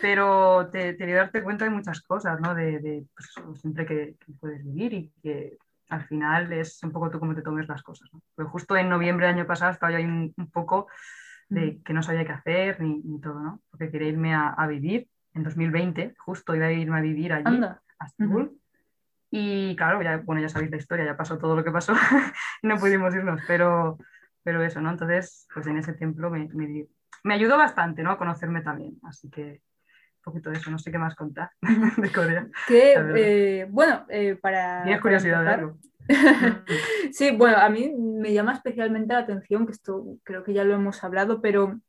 pero 0.00 0.68
te, 0.70 0.94
te 0.94 1.12
darte 1.12 1.42
cuenta 1.42 1.64
de 1.64 1.70
muchas 1.70 2.00
cosas, 2.02 2.40
¿no? 2.40 2.54
De, 2.54 2.80
de 2.80 3.06
pues, 3.14 3.60
siempre 3.60 3.86
que, 3.86 4.16
puedes 4.40 4.64
vivir 4.64 4.92
y 4.94 5.12
que 5.22 5.56
al 5.88 6.04
final 6.06 6.52
es 6.52 6.82
un 6.82 6.92
poco 6.92 7.10
tú 7.10 7.18
cómo 7.18 7.34
te 7.34 7.42
tomes 7.42 7.68
las 7.68 7.82
cosas, 7.82 8.08
¿no? 8.12 8.22
Pues 8.34 8.48
justo 8.48 8.76
en 8.76 8.88
noviembre 8.88 9.26
del 9.26 9.36
año 9.36 9.46
pasado 9.46 9.72
estaba 9.72 9.92
yo 9.92 9.98
ahí 9.98 10.04
un, 10.04 10.50
poco 10.52 10.88
de 11.48 11.80
que 11.82 11.92
no 11.92 12.02
sabía 12.02 12.24
qué 12.24 12.32
hacer 12.32 12.80
ni, 12.80 13.00
ni 13.02 13.20
todo, 13.20 13.40
¿no? 13.40 13.60
Porque 13.70 13.90
quería 13.90 14.08
irme 14.08 14.34
a, 14.34 14.48
a, 14.48 14.66
vivir 14.66 15.08
en 15.34 15.42
2020, 15.42 16.14
justo 16.18 16.54
iba 16.54 16.66
a 16.66 16.72
irme 16.72 16.98
a 16.98 17.02
vivir 17.02 17.32
allí, 17.32 17.62
a 17.62 18.06
Estambul. 18.06 18.58
Y 19.30 19.74
claro, 19.76 20.02
ya, 20.02 20.18
bueno, 20.18 20.42
ya 20.42 20.48
sabéis 20.48 20.70
la 20.70 20.76
historia, 20.76 21.06
ya 21.06 21.16
pasó 21.16 21.38
todo 21.38 21.56
lo 21.56 21.64
que 21.64 21.70
pasó 21.70 21.94
no 22.62 22.76
pudimos 22.76 23.14
irnos, 23.14 23.40
pero, 23.46 23.98
pero 24.42 24.62
eso, 24.62 24.80
¿no? 24.80 24.90
Entonces, 24.90 25.46
pues 25.52 25.66
en 25.66 25.78
ese 25.78 25.94
templo 25.94 26.30
me, 26.30 26.48
me, 26.52 26.86
me 27.24 27.34
ayudó 27.34 27.56
bastante, 27.56 28.02
¿no? 28.02 28.10
A 28.10 28.18
conocerme 28.18 28.60
también, 28.62 28.98
así 29.02 29.30
que 29.30 29.62
poquito 30.22 30.50
de 30.50 30.56
eso, 30.56 30.70
no 30.70 30.78
sé 30.78 30.90
qué 30.90 30.98
más 30.98 31.14
contar 31.14 31.50
de 31.96 32.12
Corea. 32.12 32.48
Que, 32.66 32.94
eh, 33.16 33.66
bueno, 33.68 34.06
eh, 34.08 34.36
para... 34.36 34.82
Tienes 34.84 35.00
curiosidad 35.00 35.42
de 35.42 35.50
algo. 35.50 35.78
sí, 37.12 37.30
bueno, 37.32 37.58
a 37.58 37.68
mí 37.68 37.92
me 37.96 38.32
llama 38.32 38.54
especialmente 38.54 39.12
la 39.12 39.20
atención, 39.20 39.66
que 39.66 39.72
esto 39.72 40.16
creo 40.24 40.42
que 40.42 40.52
ya 40.52 40.64
lo 40.64 40.74
hemos 40.74 41.02
hablado, 41.04 41.40
pero 41.40 41.80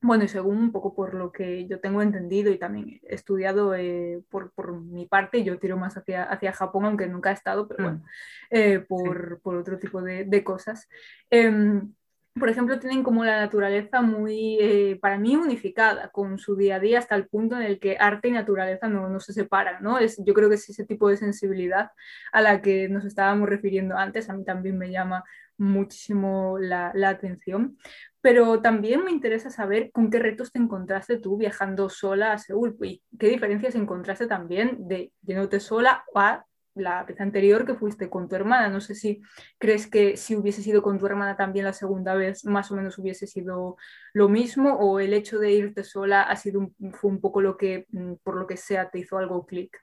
bueno, 0.00 0.24
y 0.24 0.28
según 0.28 0.58
un 0.58 0.72
poco 0.72 0.94
por 0.94 1.14
lo 1.14 1.32
que 1.32 1.66
yo 1.66 1.80
tengo 1.80 2.02
entendido 2.02 2.52
y 2.52 2.58
también 2.58 3.00
he 3.04 3.14
estudiado 3.14 3.74
eh, 3.74 4.22
por, 4.28 4.52
por, 4.52 4.78
mi 4.78 5.06
parte, 5.06 5.42
yo 5.44 5.58
tiro 5.58 5.78
más 5.78 5.96
hacia, 5.96 6.24
hacia 6.24 6.52
Japón, 6.52 6.84
aunque 6.84 7.06
nunca 7.06 7.30
he 7.30 7.34
estado, 7.34 7.66
pero 7.66 7.84
bueno, 7.84 8.04
mm. 8.50 8.86
por, 8.86 9.40
por, 9.40 9.56
otro 9.56 9.78
tipo 9.78 10.02
de, 10.02 10.24
de 10.24 10.44
cosas. 10.44 10.88
Em, 11.30 11.94
por 12.38 12.48
ejemplo, 12.48 12.80
tienen 12.80 13.04
como 13.04 13.24
la 13.24 13.40
naturaleza 13.40 14.02
muy, 14.02 14.58
eh, 14.60 14.98
para 15.00 15.18
mí, 15.18 15.36
unificada 15.36 16.08
con 16.08 16.38
su 16.38 16.56
día 16.56 16.76
a 16.76 16.80
día 16.80 16.98
hasta 16.98 17.14
el 17.14 17.28
punto 17.28 17.56
en 17.56 17.62
el 17.62 17.78
que 17.78 17.96
arte 17.98 18.28
y 18.28 18.32
naturaleza 18.32 18.88
no, 18.88 19.20
se 19.20 19.32
separan, 19.32 19.82
¿no? 19.82 19.98
Es, 19.98 20.20
yo 20.24 20.34
creo 20.34 20.48
que 20.48 20.56
es 20.56 20.68
ese 20.68 20.84
tipo 20.84 21.08
de 21.08 21.16
sensibilidad 21.16 21.92
a 22.32 22.40
la 22.40 22.60
que 22.60 22.88
nos 22.88 23.04
estábamos 23.04 23.48
refiriendo 23.48 23.96
antes, 23.96 24.28
a 24.28 24.34
mí 24.34 24.44
también 24.44 24.76
me 24.76 24.90
llama 24.90 25.22
muchísimo 25.56 26.58
la, 26.58 26.90
la 26.94 27.10
atención, 27.10 27.78
pero 28.20 28.60
también 28.60 29.04
me 29.04 29.12
interesa 29.12 29.50
saber 29.50 29.92
con 29.92 30.10
qué 30.10 30.18
retos 30.18 30.50
te 30.50 30.58
encontraste 30.58 31.18
tú 31.18 31.36
viajando 31.36 31.88
sola 31.88 32.32
a 32.32 32.38
Seúl 32.38 32.76
y 32.82 33.00
qué 33.16 33.28
diferencias 33.28 33.76
encontraste 33.76 34.26
también 34.26 34.88
de 34.88 35.12
yéndote 35.22 35.60
sola 35.60 36.04
a 36.16 36.44
la 36.74 37.04
vez 37.04 37.20
anterior 37.20 37.64
que 37.66 37.74
fuiste 37.74 38.10
con 38.10 38.28
tu 38.28 38.36
hermana. 38.36 38.68
No 38.68 38.80
sé 38.80 38.94
si 38.94 39.22
crees 39.58 39.86
que 39.86 40.16
si 40.16 40.36
hubiese 40.36 40.62
sido 40.62 40.82
con 40.82 40.98
tu 40.98 41.06
hermana 41.06 41.36
también 41.36 41.64
la 41.64 41.72
segunda 41.72 42.14
vez, 42.14 42.44
más 42.44 42.70
o 42.70 42.76
menos 42.76 42.98
hubiese 42.98 43.26
sido 43.26 43.76
lo 44.12 44.28
mismo, 44.28 44.74
o 44.74 45.00
el 45.00 45.14
hecho 45.14 45.38
de 45.38 45.52
irte 45.52 45.84
sola 45.84 46.22
ha 46.22 46.36
sido 46.36 46.70
fue 46.92 47.10
un 47.10 47.20
poco 47.20 47.40
lo 47.40 47.56
que, 47.56 47.86
mm, 47.90 48.14
por 48.22 48.36
lo 48.36 48.46
que 48.46 48.56
sea, 48.56 48.90
te 48.90 48.98
hizo 48.98 49.18
algo 49.18 49.46
clic. 49.46 49.80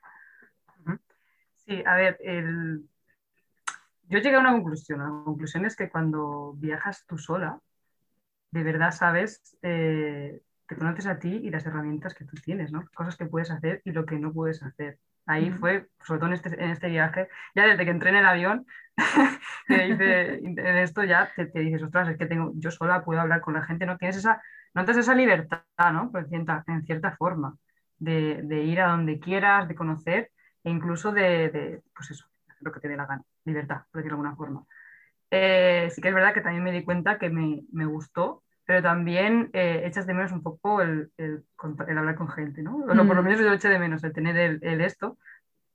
Sí, 1.56 1.82
a 1.86 1.94
ver, 1.94 2.16
el... 2.20 2.88
yo 4.08 4.18
llegué 4.18 4.34
a 4.36 4.40
una 4.40 4.52
conclusión. 4.52 4.98
La 4.98 5.24
conclusión 5.24 5.64
es 5.64 5.76
que 5.76 5.88
cuando 5.90 6.54
viajas 6.54 7.04
tú 7.06 7.18
sola, 7.18 7.60
de 8.50 8.62
verdad 8.62 8.92
sabes, 8.92 9.56
eh, 9.62 10.42
te 10.66 10.76
conoces 10.76 11.06
a 11.06 11.18
ti 11.18 11.40
y 11.42 11.50
las 11.50 11.66
herramientas 11.66 12.14
que 12.14 12.24
tú 12.24 12.36
tienes, 12.36 12.72
¿no? 12.72 12.84
Cosas 12.94 13.16
que 13.16 13.26
puedes 13.26 13.50
hacer 13.50 13.80
y 13.84 13.92
lo 13.92 14.06
que 14.06 14.18
no 14.18 14.32
puedes 14.32 14.62
hacer. 14.62 14.98
Ahí 15.26 15.50
fue, 15.50 15.86
sobre 16.04 16.18
todo 16.18 16.28
en 16.28 16.34
este, 16.34 16.48
en 16.62 16.70
este 16.70 16.88
viaje, 16.88 17.28
ya 17.54 17.66
desde 17.66 17.84
que 17.84 17.90
entré 17.90 18.10
en 18.10 18.16
el 18.16 18.26
avión, 18.26 18.66
que 19.68 19.88
hice 19.88 20.34
en 20.44 20.58
esto, 20.58 21.04
ya 21.04 21.30
te, 21.36 21.46
te, 21.46 21.60
dices, 21.60 21.82
ostras, 21.82 22.08
es 22.08 22.18
que 22.18 22.26
tengo, 22.26 22.52
yo 22.56 22.70
sola 22.70 23.04
puedo 23.04 23.20
hablar 23.20 23.40
con 23.40 23.54
la 23.54 23.62
gente, 23.62 23.86
no 23.86 23.98
tienes 23.98 24.16
esa, 24.16 24.42
no 24.74 24.84
tienes 24.84 25.04
esa 25.04 25.14
libertad, 25.14 25.62
¿no? 25.92 26.10
En, 26.14 26.28
cierta, 26.28 26.64
en 26.66 26.84
cierta 26.84 27.16
forma, 27.16 27.56
de, 27.98 28.40
de, 28.42 28.62
ir 28.64 28.80
a 28.80 28.88
donde 28.88 29.20
quieras, 29.20 29.68
de 29.68 29.74
conocer 29.76 30.30
e 30.64 30.70
incluso 30.70 31.12
de, 31.12 31.50
de, 31.50 31.82
pues 31.94 32.10
eso, 32.10 32.26
lo 32.60 32.72
que 32.72 32.80
te 32.80 32.88
dé 32.88 32.96
la 32.96 33.06
gana, 33.06 33.22
libertad, 33.44 33.82
por 33.90 34.00
decirlo 34.00 34.16
de 34.16 34.28
alguna 34.28 34.36
forma. 34.36 34.64
Eh, 35.30 35.88
sí 35.90 36.02
que 36.02 36.08
es 36.08 36.14
verdad 36.14 36.34
que 36.34 36.42
también 36.42 36.64
me 36.64 36.72
di 36.72 36.84
cuenta 36.84 37.18
que 37.18 37.30
me, 37.30 37.62
me 37.72 37.86
gustó 37.86 38.42
pero 38.64 38.82
también 38.82 39.50
eh, 39.52 39.82
echas 39.84 40.06
de 40.06 40.14
menos 40.14 40.32
un 40.32 40.42
poco 40.42 40.82
el, 40.82 41.10
el, 41.16 41.44
el 41.88 41.98
hablar 41.98 42.14
con 42.14 42.28
gente, 42.28 42.62
¿no? 42.62 42.76
O 42.76 42.86
por 42.86 42.96
lo 42.96 43.04
mm. 43.04 43.24
menos 43.24 43.40
yo 43.40 43.52
eché 43.52 43.68
de 43.68 43.78
menos 43.78 44.04
el 44.04 44.12
tener 44.12 44.36
el, 44.36 44.58
el 44.62 44.80
esto, 44.80 45.18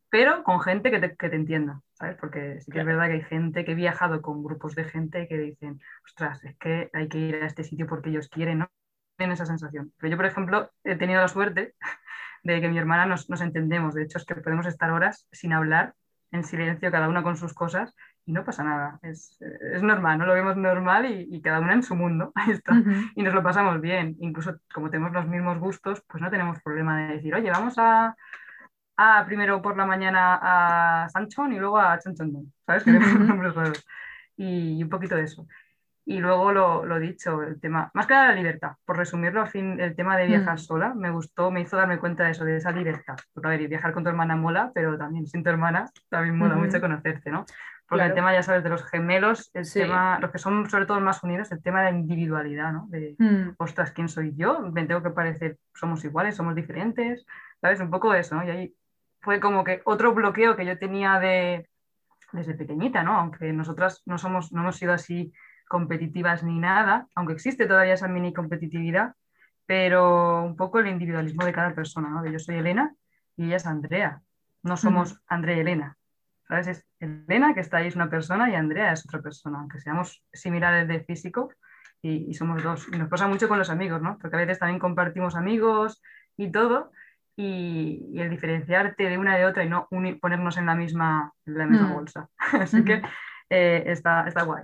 pero 0.09 0.43
con 0.43 0.61
gente 0.61 0.89
que 0.89 0.99
te, 0.99 1.15
que 1.15 1.29
te, 1.29 1.35
entienda, 1.35 1.81
¿sabes? 1.93 2.17
Porque 2.17 2.61
sí 2.61 2.71
que 2.71 2.79
es 2.79 2.85
verdad 2.85 3.07
que 3.07 3.13
hay 3.13 3.23
gente 3.23 3.65
que 3.65 3.73
he 3.73 3.75
viajado 3.75 4.21
con 4.21 4.43
grupos 4.43 4.75
de 4.75 4.85
gente 4.85 5.27
que 5.27 5.37
dicen, 5.37 5.81
ostras, 6.05 6.43
es 6.43 6.55
que 6.57 6.89
hay 6.93 7.09
que 7.09 7.17
ir 7.17 7.35
a 7.35 7.45
este 7.45 7.63
sitio 7.63 7.87
porque 7.87 8.09
ellos 8.09 8.29
quieren, 8.29 8.59
¿no? 8.59 8.71
Tienen 9.17 9.33
esa 9.33 9.45
sensación. 9.45 9.93
Pero 9.97 10.11
yo, 10.11 10.17
por 10.17 10.25
ejemplo, 10.25 10.71
he 10.83 10.95
tenido 10.95 11.19
la 11.19 11.27
suerte 11.27 11.75
de 12.43 12.61
que 12.61 12.69
mi 12.69 12.77
hermana 12.77 13.05
nos, 13.05 13.29
nos 13.29 13.41
entendemos. 13.41 13.95
De 13.95 14.03
hecho, 14.03 14.17
es 14.17 14.25
que 14.25 14.35
podemos 14.35 14.65
estar 14.65 14.91
horas 14.91 15.27
sin 15.31 15.53
hablar, 15.53 15.95
en 16.31 16.43
silencio, 16.43 16.91
cada 16.91 17.09
una 17.09 17.23
con 17.23 17.37
sus 17.37 17.53
cosas, 17.53 17.93
y 18.27 18.33
no 18.33 18.43
pasa 18.43 18.61
nada, 18.61 18.99
es, 19.01 19.41
es, 19.41 19.81
normal, 19.81 20.19
no 20.19 20.25
lo 20.25 20.33
vemos 20.33 20.57
normal 20.57 21.05
y, 21.05 21.27
y, 21.31 21.41
cada 21.41 21.61
una 21.61 21.73
en 21.73 21.81
su 21.81 21.95
mundo, 21.95 22.33
ahí 22.35 22.51
está, 22.51 22.73
y 23.15 23.23
nos 23.23 23.33
lo 23.33 23.41
pasamos 23.41 23.79
bien, 23.79 24.17
incluso 24.19 24.57
como 24.73 24.89
tenemos 24.89 25.13
los 25.13 25.25
mismos 25.27 25.57
gustos, 25.59 26.03
pues 26.07 26.21
no 26.21 26.29
tenemos 26.29 26.61
problema 26.61 26.99
de 26.99 27.13
decir, 27.15 27.33
oye, 27.33 27.49
vamos 27.49 27.75
a, 27.77 28.17
a 28.97 29.25
primero 29.25 29.61
por 29.61 29.77
la 29.77 29.85
mañana 29.85 30.39
a 30.41 31.09
Sanchon 31.09 31.53
y 31.53 31.59
luego 31.59 31.77
a 31.79 31.97
Chonchondon, 31.99 32.51
¿sabes? 32.65 32.83
Que 32.83 32.91
nombres 32.91 33.55
raros, 33.55 33.85
y, 34.35 34.83
un 34.83 34.89
poquito 34.89 35.15
de 35.15 35.23
eso. 35.23 35.47
Y 36.03 36.19
luego 36.19 36.51
lo, 36.53 36.85
lo, 36.85 36.99
dicho, 36.99 37.43
el 37.43 37.59
tema, 37.59 37.91
más 37.93 38.07
que 38.07 38.13
la 38.13 38.33
libertad, 38.33 38.73
por 38.85 38.97
resumirlo, 38.97 39.41
al 39.41 39.49
fin, 39.49 39.79
el 39.79 39.95
tema 39.95 40.17
de 40.17 40.27
viajar 40.27 40.57
sola 40.57 40.93
me 40.93 41.11
gustó, 41.11 41.51
me 41.51 41.61
hizo 41.61 41.75
darme 41.75 41.99
cuenta 41.99 42.23
de 42.23 42.31
eso, 42.31 42.45
de 42.45 42.57
esa 42.57 42.71
libertad. 42.71 43.17
Porque, 43.33 43.47
a 43.47 43.51
ver, 43.51 43.67
viajar 43.67 43.93
con 43.93 44.03
tu 44.03 44.09
hermana 44.09 44.37
mola, 44.37 44.71
pero 44.73 44.97
también 44.97 45.27
sin 45.27 45.43
tu 45.43 45.49
hermana 45.49 45.91
también 46.09 46.37
mola 46.37 46.55
mucho 46.55 46.79
conocerte, 46.79 47.29
¿no? 47.29 47.45
Porque 47.87 48.05
el 48.05 48.13
tema, 48.13 48.33
ya 48.33 48.43
sabes, 48.43 48.63
de 48.63 48.69
los 48.69 48.83
gemelos, 48.83 49.49
el 49.53 49.71
tema, 49.71 50.19
los 50.19 50.31
que 50.31 50.39
son 50.39 50.69
sobre 50.69 50.85
todo 50.85 50.99
más 50.99 51.23
unidos, 51.23 51.51
el 51.53 51.63
tema 51.63 51.81
de 51.81 51.91
la 51.91 51.97
individualidad, 51.97 52.73
¿no? 52.73 52.87
De, 52.89 53.15
mm. 53.17 53.55
ostras, 53.57 53.91
¿quién 53.91 54.09
soy 54.09 54.35
yo? 54.35 54.59
Me 54.59 54.85
tengo 54.85 55.01
que 55.01 55.11
parecer, 55.11 55.57
somos 55.73 56.03
iguales, 56.03 56.35
somos 56.35 56.53
diferentes, 56.53 57.25
¿sabes? 57.61 57.79
Un 57.79 57.89
poco 57.89 58.13
eso, 58.13 58.35
¿no? 58.35 58.45
Y 58.45 58.49
ahí 58.49 58.75
fue 59.21 59.39
como 59.39 59.63
que 59.63 59.81
otro 59.85 60.13
bloqueo 60.13 60.57
que 60.57 60.65
yo 60.65 60.77
tenía 60.77 61.17
de, 61.19 61.69
desde 62.33 62.55
pequeñita, 62.55 63.03
¿no? 63.03 63.13
Aunque 63.13 63.53
nosotras 63.53 64.01
no, 64.05 64.17
somos, 64.17 64.51
no 64.51 64.61
hemos 64.61 64.75
sido 64.75 64.91
así 64.93 65.31
competitivas 65.67 66.43
ni 66.43 66.59
nada, 66.59 67.07
aunque 67.15 67.33
existe 67.33 67.65
todavía 67.65 67.93
esa 67.93 68.07
mini 68.07 68.33
competitividad, 68.33 69.15
pero 69.65 70.43
un 70.43 70.55
poco 70.55 70.79
el 70.79 70.87
individualismo 70.87 71.45
de 71.45 71.53
cada 71.53 71.75
persona, 71.75 72.09
¿no? 72.09 72.25
yo 72.25 72.39
soy 72.39 72.55
Elena 72.55 72.95
y 73.35 73.45
ella 73.45 73.57
es 73.57 73.67
Andrea, 73.67 74.21
no 74.63 74.77
somos 74.77 75.21
Andrea 75.27 75.57
y 75.57 75.59
Elena, 75.59 75.96
¿sabes? 76.47 76.67
Es 76.67 76.85
Elena 76.99 77.53
que 77.53 77.59
está 77.59 77.77
ahí 77.77 77.87
es 77.87 77.95
una 77.95 78.09
persona 78.09 78.49
y 78.49 78.55
Andrea 78.55 78.91
es 78.91 79.05
otra 79.05 79.21
persona, 79.21 79.59
aunque 79.59 79.79
seamos 79.79 80.23
similares 80.31 80.87
de 80.87 81.01
físico 81.01 81.51
y, 82.01 82.33
somos 82.35 82.63
dos. 82.63 82.87
Y 82.91 82.97
nos 82.97 83.09
pasa 83.09 83.27
mucho 83.27 83.47
con 83.47 83.57
los 83.57 83.69
amigos, 83.69 84.01
¿no? 84.01 84.17
Porque 84.17 84.35
a 84.35 84.39
veces 84.39 84.59
también 84.59 84.79
compartimos 84.79 85.35
amigos 85.35 86.01
y 86.37 86.51
todo, 86.51 86.91
y, 87.35 88.17
el 88.17 88.29
diferenciarte 88.29 89.09
de 89.09 89.17
una 89.17 89.37
de 89.37 89.45
otra 89.45 89.63
y 89.63 89.69
no 89.69 89.87
ponernos 90.21 90.57
en 90.57 90.67
la 90.67 90.75
misma, 90.75 91.33
la 91.45 91.65
misma 91.65 91.89
mm. 91.89 91.93
bolsa. 91.93 92.29
Así 92.53 92.83
que 92.83 93.01
eh, 93.49 93.83
está, 93.87 94.27
está 94.27 94.43
guay. 94.43 94.63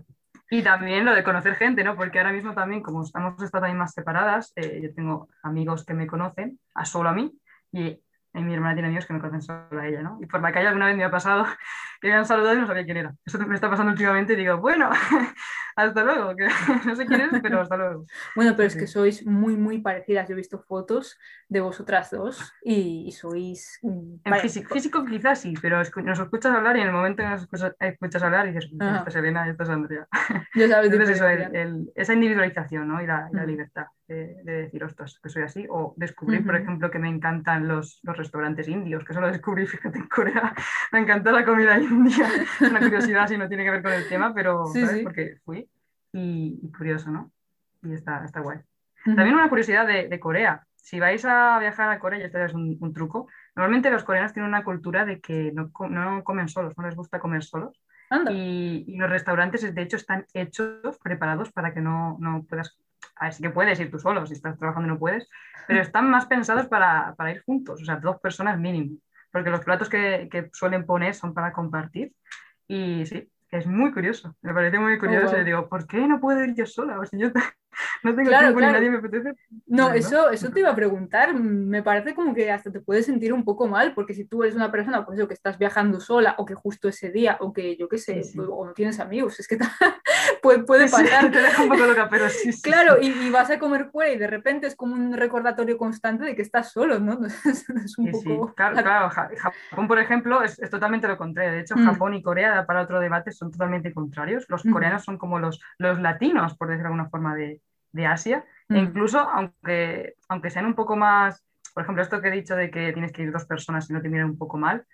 Y 0.49 0.61
también 0.61 1.03
lo 1.03 1.15
de 1.15 1.23
conocer 1.23 1.55
gente, 1.55 1.83
¿no? 1.83 1.95
Porque 1.95 2.19
ahora 2.19 2.31
mismo 2.31 2.53
también, 2.53 2.81
como 2.81 3.03
estamos 3.03 3.41
estado 3.41 3.63
también 3.63 3.79
más 3.79 3.93
separadas, 3.93 4.53
eh, 4.55 4.81
yo 4.83 4.93
tengo 4.93 5.29
amigos 5.41 5.85
que 5.85 5.95
me 5.95 6.07
conocen, 6.07 6.59
a 6.75 6.85
solo 6.85 7.09
a 7.09 7.13
mí, 7.13 7.33
y 7.71 7.81
y 7.81 7.99
mi 8.41 8.53
hermana 8.53 8.73
tiene 8.73 8.87
amigos 8.87 9.05
que 9.05 9.13
me 9.13 9.19
conocen 9.19 9.41
solo 9.41 9.79
a 9.81 9.87
ella, 9.87 10.01
¿no? 10.01 10.17
Y 10.21 10.25
por 10.25 10.41
la 10.41 10.51
calle 10.51 10.67
alguna 10.67 10.87
vez 10.87 10.97
me 10.97 11.03
ha 11.03 11.11
pasado 11.11 11.45
que 12.03 12.09
me 12.09 12.15
han 12.15 12.25
saludado 12.25 12.57
y 12.57 12.59
no 12.59 12.67
sabía 12.67 12.83
quién 12.83 12.97
era. 12.97 13.15
Eso 13.25 13.39
me 13.39 13.55
está 13.55 13.69
pasando 13.69 13.93
últimamente 13.93 14.33
y 14.33 14.35
digo, 14.35 14.57
bueno, 14.57 14.89
hasta 15.77 16.03
luego, 16.03 16.35
que 16.35 16.47
no 16.85 16.95
sé 16.97 17.05
quién 17.05 17.21
es, 17.21 17.41
pero 17.41 17.61
hasta 17.61 17.77
luego. 17.77 18.05
Bueno, 18.35 18.53
pero 18.57 18.67
es 18.67 18.75
que 18.75 18.87
sois 18.87 19.25
muy, 19.25 19.55
muy 19.55 19.81
parecidas. 19.81 20.27
Yo 20.27 20.33
he 20.33 20.35
visto 20.35 20.59
fotos 20.59 21.17
de 21.47 21.61
vosotras 21.61 22.11
dos 22.11 22.53
y, 22.61 23.09
sois... 23.13 23.79
En 23.81 24.33
físico, 24.41 24.73
físico 24.73 25.05
quizás 25.05 25.39
sí, 25.39 25.53
pero 25.61 25.77
nos 25.77 26.19
escuchas 26.19 26.53
hablar 26.53 26.75
y 26.75 26.81
en 26.81 26.87
el 26.87 26.93
momento 26.93 27.23
que 27.23 27.29
nos 27.29 27.41
escuchas, 27.43 28.21
hablar 28.21 28.47
dices, 28.47 28.69
esta 28.69 29.05
es 29.07 29.15
Elena 29.15 29.49
esta 29.49 29.63
es 29.63 29.69
Andrea. 29.69 30.07
Ya 30.55 30.67
sabes 30.67 30.91
Entonces 30.91 31.15
eso, 31.15 31.25
esa 31.95 32.13
individualización 32.13 32.87
¿no? 32.87 33.01
y 33.01 33.07
la, 33.07 33.29
la 33.31 33.43
mm. 33.43 33.47
libertad 33.47 33.85
de, 34.07 34.43
decir, 34.43 34.83
ostras, 34.83 35.19
que 35.21 35.29
soy 35.29 35.43
así. 35.43 35.65
O 35.69 35.93
descubrir, 35.97 36.45
por 36.45 36.55
ejemplo, 36.55 36.91
que 36.91 36.99
me 36.99 37.09
encantan 37.09 37.67
los, 37.67 37.99
los 38.03 38.17
restaurantes 38.17 38.67
indios, 38.67 39.03
que 39.03 39.13
eso 39.13 39.21
lo 39.21 39.31
descubrí, 39.31 39.65
fíjate, 39.65 39.99
en 39.99 40.07
Corea. 40.07 40.53
Me 40.91 40.99
encanta 40.99 41.31
la 41.31 41.45
comida 41.45 41.77
india. 41.77 41.92
Una 42.61 42.79
curiosidad 42.79 43.27
si 43.27 43.37
no 43.37 43.47
tiene 43.47 43.63
que 43.63 43.71
ver 43.71 43.83
con 43.83 43.93
el 43.93 44.07
tema, 44.07 44.33
pero 44.33 44.65
¿sabes? 44.67 45.03
porque 45.03 45.37
fui 45.43 45.69
y, 46.11 46.71
curioso, 46.77 47.11
¿no? 47.11 47.31
Y 47.81 47.93
está, 47.93 48.23
está 48.23 48.41
guay. 48.41 48.59
También 49.03 49.35
una 49.35 49.49
curiosidad 49.49 49.85
de, 49.85 50.07
de, 50.07 50.19
Corea. 50.19 50.65
Si 50.75 50.99
vais 50.99 51.23
a 51.25 51.59
viajar 51.59 51.89
a 51.89 51.99
Corea, 51.99 52.19
y 52.19 52.23
esto 52.23 52.39
es 52.39 52.53
un, 52.53 52.77
un, 52.79 52.93
truco, 52.93 53.27
normalmente 53.55 53.89
los 53.89 54.03
coreanos 54.03 54.33
tienen 54.33 54.49
una 54.49 54.63
cultura 54.63 55.05
de 55.05 55.19
que 55.19 55.51
no, 55.53 55.71
no 55.89 56.23
comen 56.23 56.47
solos, 56.47 56.73
no 56.77 56.85
les 56.85 56.95
gusta 56.95 57.19
comer 57.19 57.43
solos. 57.43 57.81
Y, 58.29 58.85
y, 58.87 58.97
los 58.97 59.09
restaurantes, 59.09 59.73
de 59.73 59.81
hecho, 59.81 59.97
están 59.97 60.25
hechos, 60.33 60.99
preparados 61.01 61.51
para 61.51 61.73
que 61.73 61.81
no, 61.81 62.17
no 62.19 62.43
puedas 62.43 62.77
a 63.15 63.25
ver, 63.25 63.33
sí 63.33 63.43
que 63.43 63.49
puedes 63.49 63.79
ir 63.79 63.91
tú 63.91 63.99
solo, 63.99 64.25
si 64.25 64.33
estás 64.33 64.57
trabajando 64.57 64.87
no 64.87 64.99
puedes, 64.99 65.29
pero 65.67 65.81
están 65.81 66.09
más 66.09 66.25
pensados 66.25 66.67
para, 66.67 67.13
para 67.15 67.31
ir 67.31 67.43
juntos, 67.43 67.81
o 67.81 67.85
sea, 67.85 67.97
dos 67.97 68.19
personas 68.19 68.59
mínimo, 68.59 68.97
porque 69.33 69.49
los 69.49 69.61
platos 69.61 69.89
que, 69.89 70.29
que, 70.31 70.49
suelen 70.53 70.85
poner 70.85 71.15
son 71.15 71.33
para 71.33 71.51
compartir. 71.51 72.13
Y 72.67 73.05
sí, 73.07 73.27
es 73.49 73.65
muy 73.65 73.91
curioso, 73.91 74.35
me 74.43 74.53
parece 74.53 74.77
muy 74.77 74.99
curioso. 74.99 75.35
Oh, 75.35 75.41
y 75.41 75.43
digo, 75.43 75.67
¿por 75.67 75.87
qué 75.87 76.07
no 76.07 76.19
puedo 76.19 76.43
ir 76.43 76.53
yo 76.53 76.67
sola? 76.67 76.99
O 76.99 77.05
sea, 77.07 77.19
yo 77.19 77.31
no 78.03 78.15
tengo 78.15 78.29
tiempo 78.29 78.59
ni 78.59 78.65
nadie 78.67 78.89
me 78.89 78.97
apetece. 78.97 79.33
No, 79.67 79.93
eso, 79.93 80.29
eso 80.29 80.49
te 80.51 80.59
iba 80.59 80.69
a 80.69 80.75
preguntar. 80.75 81.33
Me 81.33 81.83
parece 81.83 82.13
como 82.13 82.33
que 82.33 82.51
hasta 82.51 82.71
te 82.71 82.79
puedes 82.79 83.05
sentir 83.05 83.33
un 83.33 83.43
poco 83.43 83.67
mal, 83.67 83.93
porque 83.93 84.13
si 84.13 84.25
tú 84.25 84.43
eres 84.43 84.55
una 84.55 84.71
persona, 84.71 85.05
pues 85.05 85.17
eso, 85.17 85.27
que 85.27 85.33
estás 85.33 85.57
viajando 85.57 85.99
sola, 85.99 86.35
o 86.37 86.45
que 86.45 86.55
justo 86.55 86.87
ese 86.87 87.11
día, 87.11 87.37
o 87.39 87.53
que 87.53 87.77
yo 87.77 87.87
qué 87.89 87.97
sé, 87.97 88.21
o 88.37 88.65
no 88.65 88.73
tienes 88.73 88.99
amigos, 88.99 89.39
es 89.39 89.47
que 89.47 89.57
puede, 90.41 90.63
puede 90.63 90.89
pasar. 90.89 91.31
te 91.31 91.41
deja 91.41 91.63
un 91.63 91.69
poco 91.69 91.85
loca, 91.85 92.07
pero 92.09 92.29
sí. 92.29 92.51
Claro, 92.61 92.97
y, 93.01 93.29
vas 93.29 93.49
a 93.49 93.59
comer 93.59 93.89
fuera 93.89 94.11
y 94.11 94.17
de 94.17 94.27
repente 94.27 94.67
es 94.67 94.75
como 94.75 94.93
un 94.93 95.13
recordatorio 95.13 95.77
constante 95.77 96.25
de 96.25 96.35
que 96.35 96.41
estás 96.41 96.71
solo, 96.71 96.99
¿no? 96.99 97.19
es 97.45 97.97
un 97.97 98.11
poco... 98.11 98.53
Claro, 98.55 98.75
claro, 98.81 99.09
Japón, 99.09 99.87
por 99.87 99.99
ejemplo, 99.99 100.43
es, 100.43 100.59
es, 100.59 100.69
totalmente 100.69 101.07
lo 101.07 101.17
contrario. 101.17 101.53
De 101.53 101.61
hecho, 101.61 101.75
mm. 101.75 101.85
Japón 101.85 102.13
y 102.13 102.21
Corea, 102.21 102.65
para 102.65 102.81
otro 102.81 102.99
debate, 102.99 103.31
son 103.31 103.51
totalmente 103.51 103.93
contrarios. 103.93 104.45
Los 104.49 104.63
coreanos 104.63 105.03
son 105.03 105.17
como 105.17 105.39
los, 105.39 105.59
los 105.77 105.99
latinos, 105.99 106.55
por 106.55 106.67
decir 106.67 106.81
de 106.81 106.87
alguna 106.87 107.09
forma, 107.09 107.35
de, 107.35 107.61
de 107.93 108.05
Asia, 108.05 108.43
e 108.67 108.73
mm. 108.73 108.77
incluso 108.77 109.19
aunque, 109.19 110.15
aunque 110.27 110.49
sean 110.49 110.65
un 110.65 110.75
poco 110.75 110.97
más, 110.97 111.43
por 111.73 111.83
ejemplo, 111.83 112.03
esto 112.03 112.21
que 112.21 112.27
he 112.27 112.31
dicho 112.31 112.55
de 112.55 112.69
que 112.69 112.91
tienes 112.91 113.11
que 113.11 113.23
ir 113.23 113.31
dos 113.31 113.45
personas 113.45 113.89
y 113.89 113.93
no 113.93 114.01
te 114.01 114.09
miren 114.09 114.25
un 114.25 114.37
poco 114.37 114.57
mal, 114.57 114.85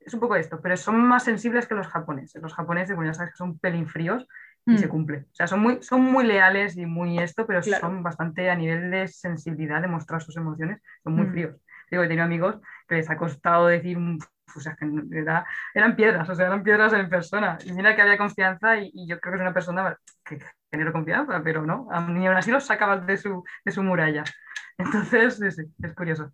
es 0.00 0.14
un 0.14 0.20
poco 0.20 0.36
esto, 0.36 0.60
pero 0.60 0.76
son 0.76 1.00
más 1.00 1.24
sensibles 1.24 1.66
que 1.66 1.74
los 1.74 1.86
japoneses. 1.86 2.42
Los 2.42 2.54
japoneses, 2.54 2.96
bueno, 2.96 3.10
ya 3.10 3.14
sabes 3.14 3.32
que 3.32 3.36
son 3.36 3.58
pelín 3.58 3.86
fríos 3.86 4.26
y 4.66 4.72
mm. 4.72 4.78
se 4.78 4.88
cumple. 4.88 5.18
O 5.30 5.34
sea, 5.34 5.46
son 5.46 5.60
muy, 5.60 5.82
son 5.82 6.02
muy 6.02 6.26
leales 6.26 6.76
y 6.76 6.86
muy 6.86 7.18
esto, 7.18 7.46
pero 7.46 7.62
son 7.62 8.02
bastante 8.02 8.50
a 8.50 8.56
nivel 8.56 8.90
de 8.90 9.06
sensibilidad 9.08 9.80
de 9.80 9.88
mostrar 9.88 10.22
sus 10.22 10.36
emociones, 10.36 10.80
son 11.04 11.14
muy 11.14 11.26
mm. 11.26 11.30
fríos. 11.30 11.56
Digo, 11.90 12.02
he 12.02 12.08
tenido 12.08 12.24
amigos 12.24 12.58
que 12.86 12.96
les 12.96 13.08
ha 13.10 13.16
costado 13.16 13.66
decir, 13.66 13.98
o 14.54 14.60
sea, 14.60 14.76
que 14.76 14.86
eran 15.74 15.96
piedras, 15.96 16.28
o 16.28 16.34
sea, 16.34 16.46
eran 16.46 16.62
piedras 16.62 16.92
en 16.92 17.08
persona. 17.08 17.58
Y 17.64 17.72
mira 17.72 17.94
que 17.94 18.02
había 18.02 18.18
confianza 18.18 18.76
y, 18.78 18.90
y 18.92 19.08
yo 19.08 19.20
creo 19.20 19.32
que 19.32 19.36
es 19.36 19.42
una 19.42 19.54
persona 19.54 19.96
que, 20.24 20.38
genero 20.70 20.92
confianza, 20.92 21.40
pero 21.42 21.64
no, 21.64 21.88
ni 22.08 22.26
aún 22.26 22.36
así 22.36 22.50
los 22.50 22.64
sacabas 22.64 23.06
de 23.06 23.16
su, 23.16 23.44
de 23.64 23.72
su 23.72 23.82
muralla. 23.82 24.24
Entonces, 24.78 25.36
sí, 25.56 25.62
es 25.82 25.94
curioso. 25.94 26.32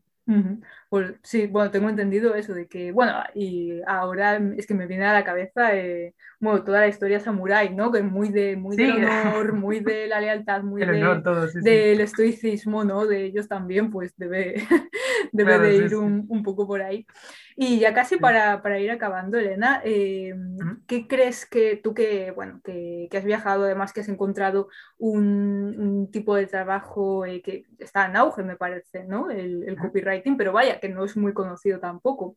Pues 0.89 1.15
sí, 1.23 1.47
bueno, 1.47 1.71
tengo 1.71 1.91
entendido 1.91 2.35
eso 2.35 2.55
de 2.55 2.67
que, 2.67 2.93
bueno, 2.93 3.13
y 3.35 3.83
ahora 3.87 4.41
es 4.57 4.67
que 4.67 4.73
me 4.73 4.87
viene 4.87 5.05
a 5.05 5.13
la 5.13 5.25
cabeza, 5.25 5.77
eh, 5.77 6.15
bueno, 6.41 6.65
toda 6.65 6.81
la 6.81 6.89
historia 6.89 7.21
samurái, 7.21 7.75
¿no? 7.75 7.93
Que 7.93 7.99
es 7.99 8.05
muy 8.05 8.31
de, 8.31 8.57
muy 8.57 8.75
del 8.75 9.05
honor, 9.05 9.53
muy 9.53 9.81
de 9.81 10.07
la 10.07 10.21
lealtad, 10.21 10.63
muy 10.63 10.83
del 10.83 12.01
estoicismo, 12.01 12.85
¿no? 12.85 13.07
De 13.07 13.27
ellos 13.27 13.49
también, 13.49 13.91
pues 13.91 14.15
debe, 14.17 14.55
debe 15.33 15.59
de 15.59 15.77
ir 15.77 15.95
un, 15.95 16.25
un, 16.29 16.43
poco 16.43 16.67
por 16.67 16.81
ahí. 16.81 17.07
Y 17.57 17.79
ya 17.79 17.95
casi 17.95 18.17
para, 18.17 18.63
para 18.63 18.81
ir 18.81 18.91
acabando, 18.91 19.39
Elena, 19.39 19.81
eh, 19.85 20.35
¿qué 20.89 21.07
crees 21.07 21.47
que 21.47 21.77
tú 21.77 21.95
que, 21.95 22.33
bueno, 22.33 22.61
que, 22.65 23.07
que, 23.11 23.17
has 23.17 23.25
viajado, 23.25 23.65
además 23.65 23.93
que 23.93 24.01
has 24.01 24.09
encontrado 24.09 24.69
un, 24.99 25.75
un 25.79 26.11
tipo 26.11 26.35
de 26.35 26.47
trabajo 26.47 27.25
eh, 27.25 27.43
que 27.43 27.67
está 27.79 28.07
en 28.07 28.17
auge, 28.17 28.43
me 28.43 28.57
parece, 28.57 29.05
¿no? 29.05 29.31
El, 29.31 29.63
el 29.69 29.79
copywriting, 29.79 30.37
pero 30.37 30.53
vaya, 30.53 30.81
que 30.81 30.89
no 30.89 31.05
es 31.05 31.17
muy 31.17 31.33
conocido 31.33 31.79
tampoco. 31.79 32.37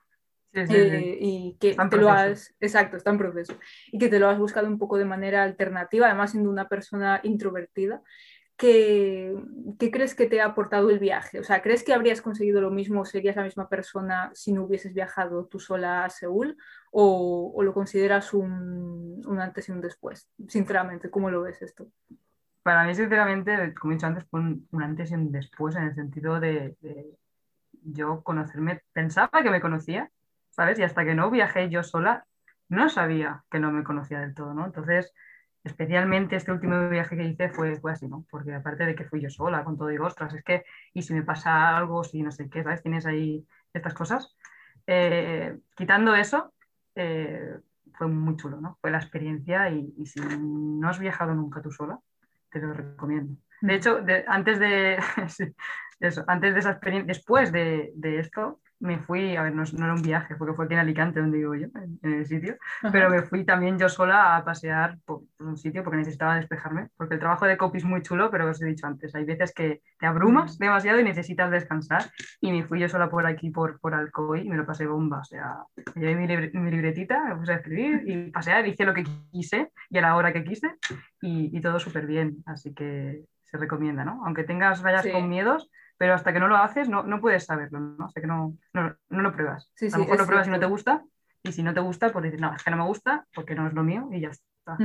Eh, 0.54 1.18
y 1.20 1.58
que 1.60 1.76
te 1.90 1.98
lo 1.98 2.10
has, 2.10 2.56
exacto, 2.60 2.98
está 2.98 3.12
en 3.12 3.18
proceso, 3.18 3.54
y 3.92 4.00
que 4.00 4.10
te 4.10 4.18
lo 4.18 4.28
has 4.28 4.40
buscado 4.40 4.68
un 4.68 4.80
poco 4.80 4.98
de 4.98 5.06
manera 5.06 5.44
alternativa, 5.44 6.08
además 6.08 6.32
siendo 6.32 6.50
una 6.50 6.68
persona 6.68 7.20
introvertida. 7.24 8.02
¿Qué, 8.58 9.36
¿qué, 9.80 9.92
crees 9.92 10.16
que 10.16 10.28
te 10.28 10.42
ha 10.42 10.46
aportado 10.46 10.90
el 10.90 11.00
viaje? 11.00 11.40
O 11.40 11.44
sea, 11.44 11.62
¿crees 11.62 11.84
que 11.84 11.94
habrías 11.94 12.22
conseguido 12.22 12.60
lo 12.60 12.72
mismo, 12.72 13.06
serías 13.06 13.36
la 13.36 13.44
misma 13.44 13.70
persona 13.70 14.32
si 14.34 14.52
no 14.52 14.64
hubieses 14.64 14.94
viajado 14.94 15.46
tú 15.46 15.60
sola 15.60 16.04
a 16.04 16.10
Seúl? 16.10 16.58
¿O, 16.92 17.62
lo 17.62 17.74
consideras 17.74 18.34
un, 18.34 19.22
un, 19.26 19.40
antes 19.40 19.70
y 19.70 19.72
un 19.72 19.82
después? 19.82 20.28
Sinceramente, 20.48 21.10
¿cómo 21.10 21.30
lo 21.30 21.44
ves 21.44 21.62
esto? 21.62 21.88
Para 22.64 22.84
mí, 22.84 22.96
sinceramente, 22.96 23.74
como 23.76 23.94
he 23.94 23.96
dicho 23.96 24.08
antes, 24.08 24.26
fue 24.30 24.40
un, 24.42 24.68
un 24.72 24.84
antes 24.84 25.12
y 25.12 25.14
un 25.14 25.32
después 25.32 25.76
en 25.76 25.84
el 25.84 25.96
sentido 25.96 26.40
de, 26.40 26.76
de, 26.82 27.18
yo 27.84 28.24
conocerme, 28.24 28.82
pensaba 28.92 29.44
que 29.44 29.52
me 29.52 29.62
conocía, 29.62 30.12
¿sabes? 30.50 30.80
Y 30.80 30.84
hasta 30.84 31.06
que 31.06 31.16
no 31.16 31.30
viajé 31.30 31.70
yo 31.70 31.84
sola, 31.84 32.26
no 32.70 32.90
sabía 32.90 33.44
que 33.50 33.60
no 33.60 33.72
me 33.72 33.84
conocía 33.84 34.20
del 34.20 34.34
todo, 34.34 34.54
¿no? 34.54 34.66
Entonces, 34.66 35.14
especialmente 35.68 36.36
este 36.36 36.52
último 36.52 36.90
viaje 36.90 37.16
que 37.16 37.24
hice 37.24 37.50
fue, 37.50 37.80
fue 37.80 37.92
así, 37.92 38.08
¿no? 38.08 38.26
Porque 38.30 38.54
aparte 38.54 38.86
de 38.86 38.96
que 38.96 39.06
fui 39.06 39.22
yo 39.22 39.30
sola 39.30 39.64
con 39.64 39.78
todo, 39.78 39.90
digo, 39.90 40.06
ostras, 40.06 40.34
es 40.34 40.44
que, 40.44 40.66
y 40.94 41.04
si 41.04 41.14
me 41.14 41.24
pasa 41.24 41.78
algo, 41.78 42.04
si 42.04 42.22
no 42.22 42.32
sé 42.32 42.50
qué, 42.50 42.64
¿sabes? 42.64 42.82
Tienes 42.82 43.06
ahí 43.06 43.46
estas 43.74 43.94
cosas. 43.94 44.36
Eh, 44.88 45.58
quitando 45.76 46.16
eso, 46.16 46.54
eh, 46.96 47.58
fue 47.94 48.08
muy 48.08 48.36
chulo, 48.38 48.60
¿no? 48.60 48.78
Fue 48.82 48.92
la 48.92 48.98
experiencia 48.98 49.70
y, 49.70 49.94
y, 49.98 50.06
si 50.06 50.20
no 50.20 50.90
has 50.90 51.00
viajado 51.00 51.34
nunca 51.34 51.62
tú 51.62 51.72
sola, 51.72 52.00
te 52.50 52.60
lo 52.60 52.74
recomiendo. 52.74 53.36
De 53.62 53.74
mm. 53.74 53.76
hecho, 53.76 54.02
de, 54.02 54.24
antes 54.28 54.60
de 54.60 54.98
eso, 56.00 56.24
antes 56.28 56.54
de 56.54 56.60
esa 56.60 56.72
experiencia, 56.72 57.08
después 57.08 57.52
de, 57.52 57.92
de 57.96 58.20
esto, 58.20 58.60
me 58.80 59.00
fui, 59.00 59.36
a 59.36 59.44
ver, 59.44 59.56
no, 59.56 59.64
no, 59.74 59.86
era 59.86 59.94
un 59.94 60.02
viaje, 60.02 60.36
porque 60.36 60.54
fue 60.54 60.66
aquí 60.66 60.76
en 60.76 60.82
Alicante, 60.82 61.20
donde 61.20 61.38
digo 61.38 61.56
yo, 61.56 61.68
en, 61.76 62.00
en 62.04 62.14
el 62.14 62.26
sitio, 62.26 62.58
pero 62.92 63.10
me 63.10 63.24
fui 63.24 63.44
también 63.44 63.78
yo 63.80 63.90
sola 63.90 64.36
a 64.36 64.46
pasear 64.46 64.98
por, 65.06 65.22
por, 65.38 65.48
un 65.48 65.58
sitio 65.58 65.84
porque 65.84 65.98
necesitaba 65.98 66.36
despejarme, 66.36 66.90
porque 66.96 67.16
el 67.16 67.20
trabajo 67.20 67.46
de 67.46 67.58
copy 67.58 67.80
es 67.80 67.86
muy 67.86 68.02
chulo, 68.02 68.30
pero 68.30 68.50
os 68.50 68.62
he 68.62 68.66
dicho 68.66 68.86
antes, 68.86 69.16
hay 69.16 69.26
veces 69.26 69.54
que 69.54 69.82
te 70.00 70.06
abrumas 70.06 70.58
demasiado 70.60 71.00
y 71.00 71.04
necesitas 71.04 71.50
descansar, 71.50 72.06
y 72.40 72.52
me 72.52 72.64
fui 72.66 72.80
yo 72.80 72.88
sola 72.90 73.10
por 73.10 73.26
aquí, 73.26 73.50
por, 73.50 73.80
por 73.80 73.94
Alcoy, 73.94 74.42
y 74.42 74.50
me 74.50 74.58
lo 74.58 74.66
pasé 74.66 74.86
bomba, 74.86 75.20
o 75.20 75.24
sea, 75.24 75.58
llevé 75.96 76.16
mi, 76.16 76.28
libre, 76.28 76.52
mi 76.54 76.70
libretita, 76.70 77.24
me 77.24 77.36
puse 77.36 77.54
a 77.54 77.56
escribir 77.56 78.04
y 78.06 78.32
pasear, 78.32 78.68
hice 78.68 78.86
lo 78.86 78.94
que 78.94 79.06
quise 79.32 79.72
y 79.90 79.98
a 79.98 80.02
la 80.02 80.16
hora 80.16 80.34
que 80.34 80.44
quise, 80.44 80.76
y, 81.22 81.56
y 81.56 81.62
todo 81.62 81.80
súper 81.80 82.06
bien, 82.06 82.44
así 82.46 82.74
que 82.74 83.24
se 83.44 83.58
recomienda, 83.58 84.04
¿no? 84.04 84.22
Aunque 84.26 84.44
tengas 84.44 84.82
vayas 84.82 85.04
sí. 85.04 85.12
con 85.12 85.30
miedos, 85.30 85.70
pero 85.98 86.14
hasta 86.14 86.32
que 86.32 86.40
no 86.40 86.48
lo 86.48 86.58
haces 86.58 86.90
no, 86.90 87.04
no 87.04 87.20
puedes 87.20 87.46
saberlo, 87.46 87.80
¿no? 87.80 88.06
Hasta 88.06 88.22
que 88.22 88.28
no, 88.28 88.58
no, 88.74 88.96
no 89.10 89.22
lo 89.22 89.34
pruebas. 89.34 89.72
Sí, 89.76 89.88
a 89.88 89.98
lo 89.98 90.00
mejor 90.00 90.20
lo 90.20 90.26
pruebas 90.26 90.48
y 90.48 90.52
no 90.52 90.60
te 90.60 90.66
gusta, 90.66 91.04
Y 91.44 91.52
si 91.52 91.64
no 91.64 91.74
te 91.74 91.80
gusta, 91.80 92.12
pues 92.12 92.24
dices, 92.24 92.40
no, 92.40 92.54
es 92.56 92.64
que 92.64 92.72
no 92.72 92.78
me 92.78 92.86
gusta 92.86 93.26
porque 93.34 93.56
no 93.56 93.68
es 93.68 93.74
lo 93.74 93.84
mío 93.84 94.08
y 94.12 94.22
ya 94.22 94.30
está. 94.30 94.78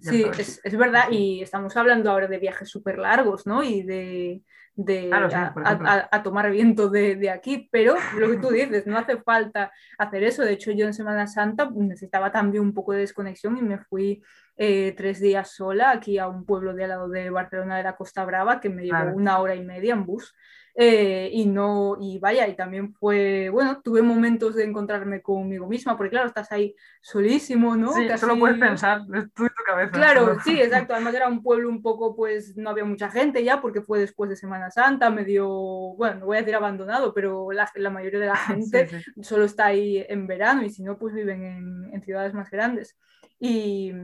sí, 0.00 0.24
es, 0.38 0.60
es, 0.62 0.76
verdad. 0.76 1.10
Y 1.10 1.42
estamos 1.42 1.76
hablando 1.76 2.10
ahora 2.10 2.26
de 2.26 2.38
viajes 2.38 2.68
súper 2.68 2.98
largos, 2.98 3.46
¿no? 3.46 3.62
Y 3.62 3.82
de, 3.82 4.42
de 4.76 5.10
a, 5.12 6.22
tomar 6.22 6.50
viento 6.50 6.88
de, 6.88 7.16
de, 7.16 7.30
aquí, 7.30 7.68
pero 7.72 7.96
lo 8.18 8.30
que 8.30 8.36
tú 8.36 8.48
dices, 8.50 8.86
no 8.86 8.98
hace 8.98 9.18
falta 9.18 9.72
hacer 9.98 10.22
eso. 10.22 10.42
De 10.42 10.52
hecho, 10.52 10.70
yo 10.70 10.86
en 10.86 10.94
Semana 10.94 11.26
Santa 11.26 11.70
necesitaba 11.74 12.30
también 12.30 12.62
un 12.62 12.74
poco 12.74 12.92
de 12.92 13.00
desconexión 13.00 13.56
y 13.58 13.62
me 13.62 13.78
fui 13.78 14.22
eh, 14.56 14.94
tres 14.96 15.20
días 15.20 15.50
sola 15.50 15.90
aquí 15.90 16.18
a 16.18 16.28
un 16.28 16.46
pueblo 16.46 16.72
de 16.74 16.84
al 16.84 16.90
lado 16.90 17.08
de 17.08 17.28
Barcelona 17.30 17.76
de 17.76 17.82
la 17.82 17.96
Costa 17.96 18.24
Brava 18.24 18.60
que 18.60 18.70
me 18.70 18.84
llevó 18.84 19.14
una 19.14 19.38
hora 19.38 19.54
y 19.54 19.62
media 19.62 19.92
en 19.92 20.06
bus. 20.06 20.34
Eh, 20.78 21.30
y 21.32 21.46
no, 21.46 21.96
y 21.98 22.18
vaya, 22.18 22.46
y 22.46 22.54
también 22.54 22.92
fue, 22.92 23.48
bueno, 23.48 23.80
tuve 23.80 24.02
momentos 24.02 24.54
de 24.56 24.64
encontrarme 24.64 25.22
conmigo 25.22 25.66
misma, 25.66 25.96
porque 25.96 26.10
claro, 26.10 26.28
estás 26.28 26.52
ahí 26.52 26.76
solísimo, 27.00 27.74
¿no? 27.76 27.94
Sí, 27.94 28.06
solo 28.18 28.38
puedes 28.38 28.58
pensar, 28.58 29.00
es 29.14 29.32
tu, 29.32 29.46
tu 29.46 29.64
cabeza. 29.64 29.92
Claro, 29.92 30.38
sí, 30.44 30.60
exacto, 30.60 30.92
además 30.92 31.14
era 31.14 31.28
un 31.28 31.42
pueblo 31.42 31.70
un 31.70 31.80
poco, 31.80 32.14
pues 32.14 32.58
no 32.58 32.68
había 32.68 32.84
mucha 32.84 33.08
gente 33.10 33.42
ya, 33.42 33.62
porque 33.62 33.80
fue 33.80 34.00
después 34.00 34.28
de 34.28 34.36
Semana 34.36 34.70
Santa, 34.70 35.08
medio, 35.08 35.48
bueno, 35.48 36.20
no 36.20 36.26
voy 36.26 36.36
a 36.36 36.40
decir 36.40 36.54
abandonado, 36.54 37.14
pero 37.14 37.52
la, 37.52 37.70
la 37.74 37.88
mayoría 37.88 38.20
de 38.20 38.26
la 38.26 38.36
gente 38.36 38.90
solo 39.22 39.46
está 39.46 39.64
ahí 39.64 40.04
en 40.06 40.26
verano, 40.26 40.62
y 40.62 40.68
si 40.68 40.82
no, 40.82 40.98
pues 40.98 41.14
viven 41.14 41.42
en, 41.42 41.90
en 41.94 42.02
ciudades 42.02 42.34
más 42.34 42.50
grandes. 42.50 42.98
Y, 43.40 43.94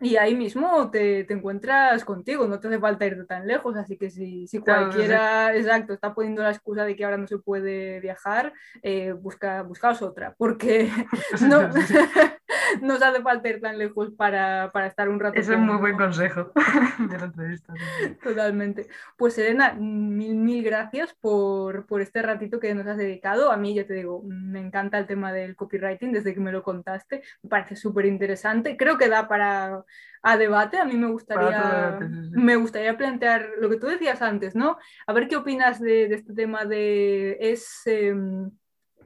y 0.00 0.16
ahí 0.16 0.34
mismo 0.34 0.90
te, 0.90 1.24
te, 1.24 1.34
encuentras 1.34 2.04
contigo, 2.04 2.46
no 2.46 2.58
te 2.58 2.68
hace 2.68 2.78
falta 2.78 3.06
ir 3.06 3.26
tan 3.26 3.46
lejos, 3.46 3.76
así 3.76 3.96
que 3.98 4.10
si, 4.10 4.46
si 4.46 4.58
cualquiera, 4.58 5.54
exacto, 5.54 5.92
está 5.92 6.14
poniendo 6.14 6.42
la 6.42 6.50
excusa 6.50 6.84
de 6.84 6.96
que 6.96 7.04
ahora 7.04 7.18
no 7.18 7.26
se 7.26 7.38
puede 7.38 8.00
viajar, 8.00 8.52
eh, 8.82 9.12
busca, 9.12 9.62
buscaos 9.62 10.00
otra, 10.00 10.34
porque 10.38 10.90
no, 11.48 11.68
no 12.82 12.94
os 12.94 13.02
hace 13.02 13.22
falta 13.22 13.48
ir 13.48 13.60
tan 13.60 13.78
lejos 13.78 14.10
para, 14.16 14.70
para 14.72 14.86
estar 14.86 15.08
un 15.08 15.20
rato. 15.20 15.38
Ese 15.38 15.54
es 15.54 15.58
muy 15.58 15.76
buen 15.76 15.96
consejo 15.96 16.52
de 16.98 17.18
la 17.18 17.24
entrevista. 17.24 17.74
Totalmente. 18.22 18.86
Pues 19.16 19.38
Elena, 19.38 19.74
mil, 19.74 20.34
mil 20.34 20.62
gracias 20.62 21.14
por, 21.20 21.86
por 21.86 22.00
este 22.00 22.22
ratito 22.22 22.60
que 22.60 22.74
nos 22.74 22.86
has 22.86 22.96
dedicado. 22.96 23.52
A 23.52 23.56
mí, 23.56 23.74
ya 23.74 23.86
te 23.86 23.94
digo, 23.94 24.22
me 24.24 24.60
encanta 24.60 24.98
el 24.98 25.06
tema 25.06 25.32
del 25.32 25.56
copywriting 25.56 26.12
desde 26.12 26.34
que 26.34 26.40
me 26.40 26.52
lo 26.52 26.62
contaste, 26.62 27.22
me 27.42 27.50
parece 27.50 27.76
súper 27.76 28.06
interesante, 28.06 28.76
creo 28.76 28.98
que 28.98 29.08
da 29.08 29.28
para 29.28 29.84
a 30.22 30.36
debate. 30.36 30.78
A 30.78 30.84
mí 30.84 30.96
me 30.96 31.08
gustaría, 31.08 31.98
me 32.32 32.56
gustaría 32.56 32.96
plantear 32.96 33.48
lo 33.58 33.68
que 33.68 33.76
tú 33.76 33.86
decías 33.86 34.22
antes, 34.22 34.54
¿no? 34.54 34.78
A 35.06 35.12
ver 35.12 35.28
qué 35.28 35.36
opinas 35.36 35.80
de, 35.80 36.08
de 36.08 36.14
este 36.14 36.34
tema 36.34 36.64
de 36.64 37.38
es 37.40 37.82
em, 37.86 38.50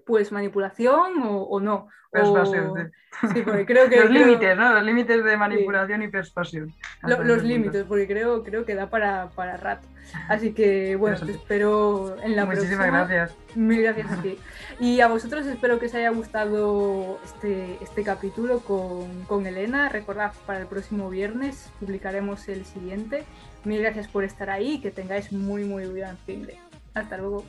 pues 0.07 0.33
manipulación 0.33 1.23
o, 1.23 1.43
o 1.43 1.61
no. 1.61 1.88
Persuasión, 2.14 2.93
sí. 3.35 3.43
porque 3.43 3.67
creo 3.67 3.88
que... 3.88 3.99
los 3.99 4.11
límites, 4.11 4.57
¿no? 4.57 4.73
Los 4.73 4.85
límites 4.85 5.25
de 5.25 5.37
manipulación 5.37 6.01
y 6.03 6.09
persuasión. 6.09 6.73
los 7.03 7.43
límites, 7.43 7.85
porque 7.88 8.07
creo, 8.07 8.45
creo 8.45 8.64
que 8.64 8.77
da 8.77 8.88
para, 8.88 9.31
para 9.31 9.57
rato. 9.57 9.88
Así 10.29 10.53
que, 10.53 10.95
bueno, 10.95 11.19
te 11.19 11.33
espero 11.33 12.17
en 12.23 12.37
la 12.37 12.45
Muchísimas 12.45 12.87
gracias. 12.87 13.37
Mil 13.57 13.83
gracias 13.83 14.12
a 14.12 14.23
ti. 14.23 14.38
Y 14.79 15.01
a 15.01 15.09
vosotros 15.09 15.45
espero 15.47 15.81
que 15.81 15.87
os 15.87 15.95
haya 15.95 16.11
gustado 16.11 17.19
este, 17.25 17.79
este 17.81 18.05
capítulo 18.05 18.61
con, 18.61 19.25
con 19.25 19.45
Elena. 19.47 19.88
Recordad, 19.88 20.33
para 20.47 20.61
el 20.61 20.67
próximo 20.67 21.11
viernes 21.11 21.73
publicaremos 21.81 22.49
el 22.49 22.64
siguiente. 22.64 23.25
Mil 23.64 23.81
gracias 23.83 24.07
por 24.07 24.23
estar 24.23 24.51
ahí 24.51 24.75
y 24.75 24.81
que 24.81 24.93
tengáis 24.93 25.33
muy, 25.33 25.64
muy 25.64 25.87
buen 25.87 26.17
fin 26.19 26.47
de. 26.47 26.59
Hasta 26.95 27.17
luego. 27.17 27.45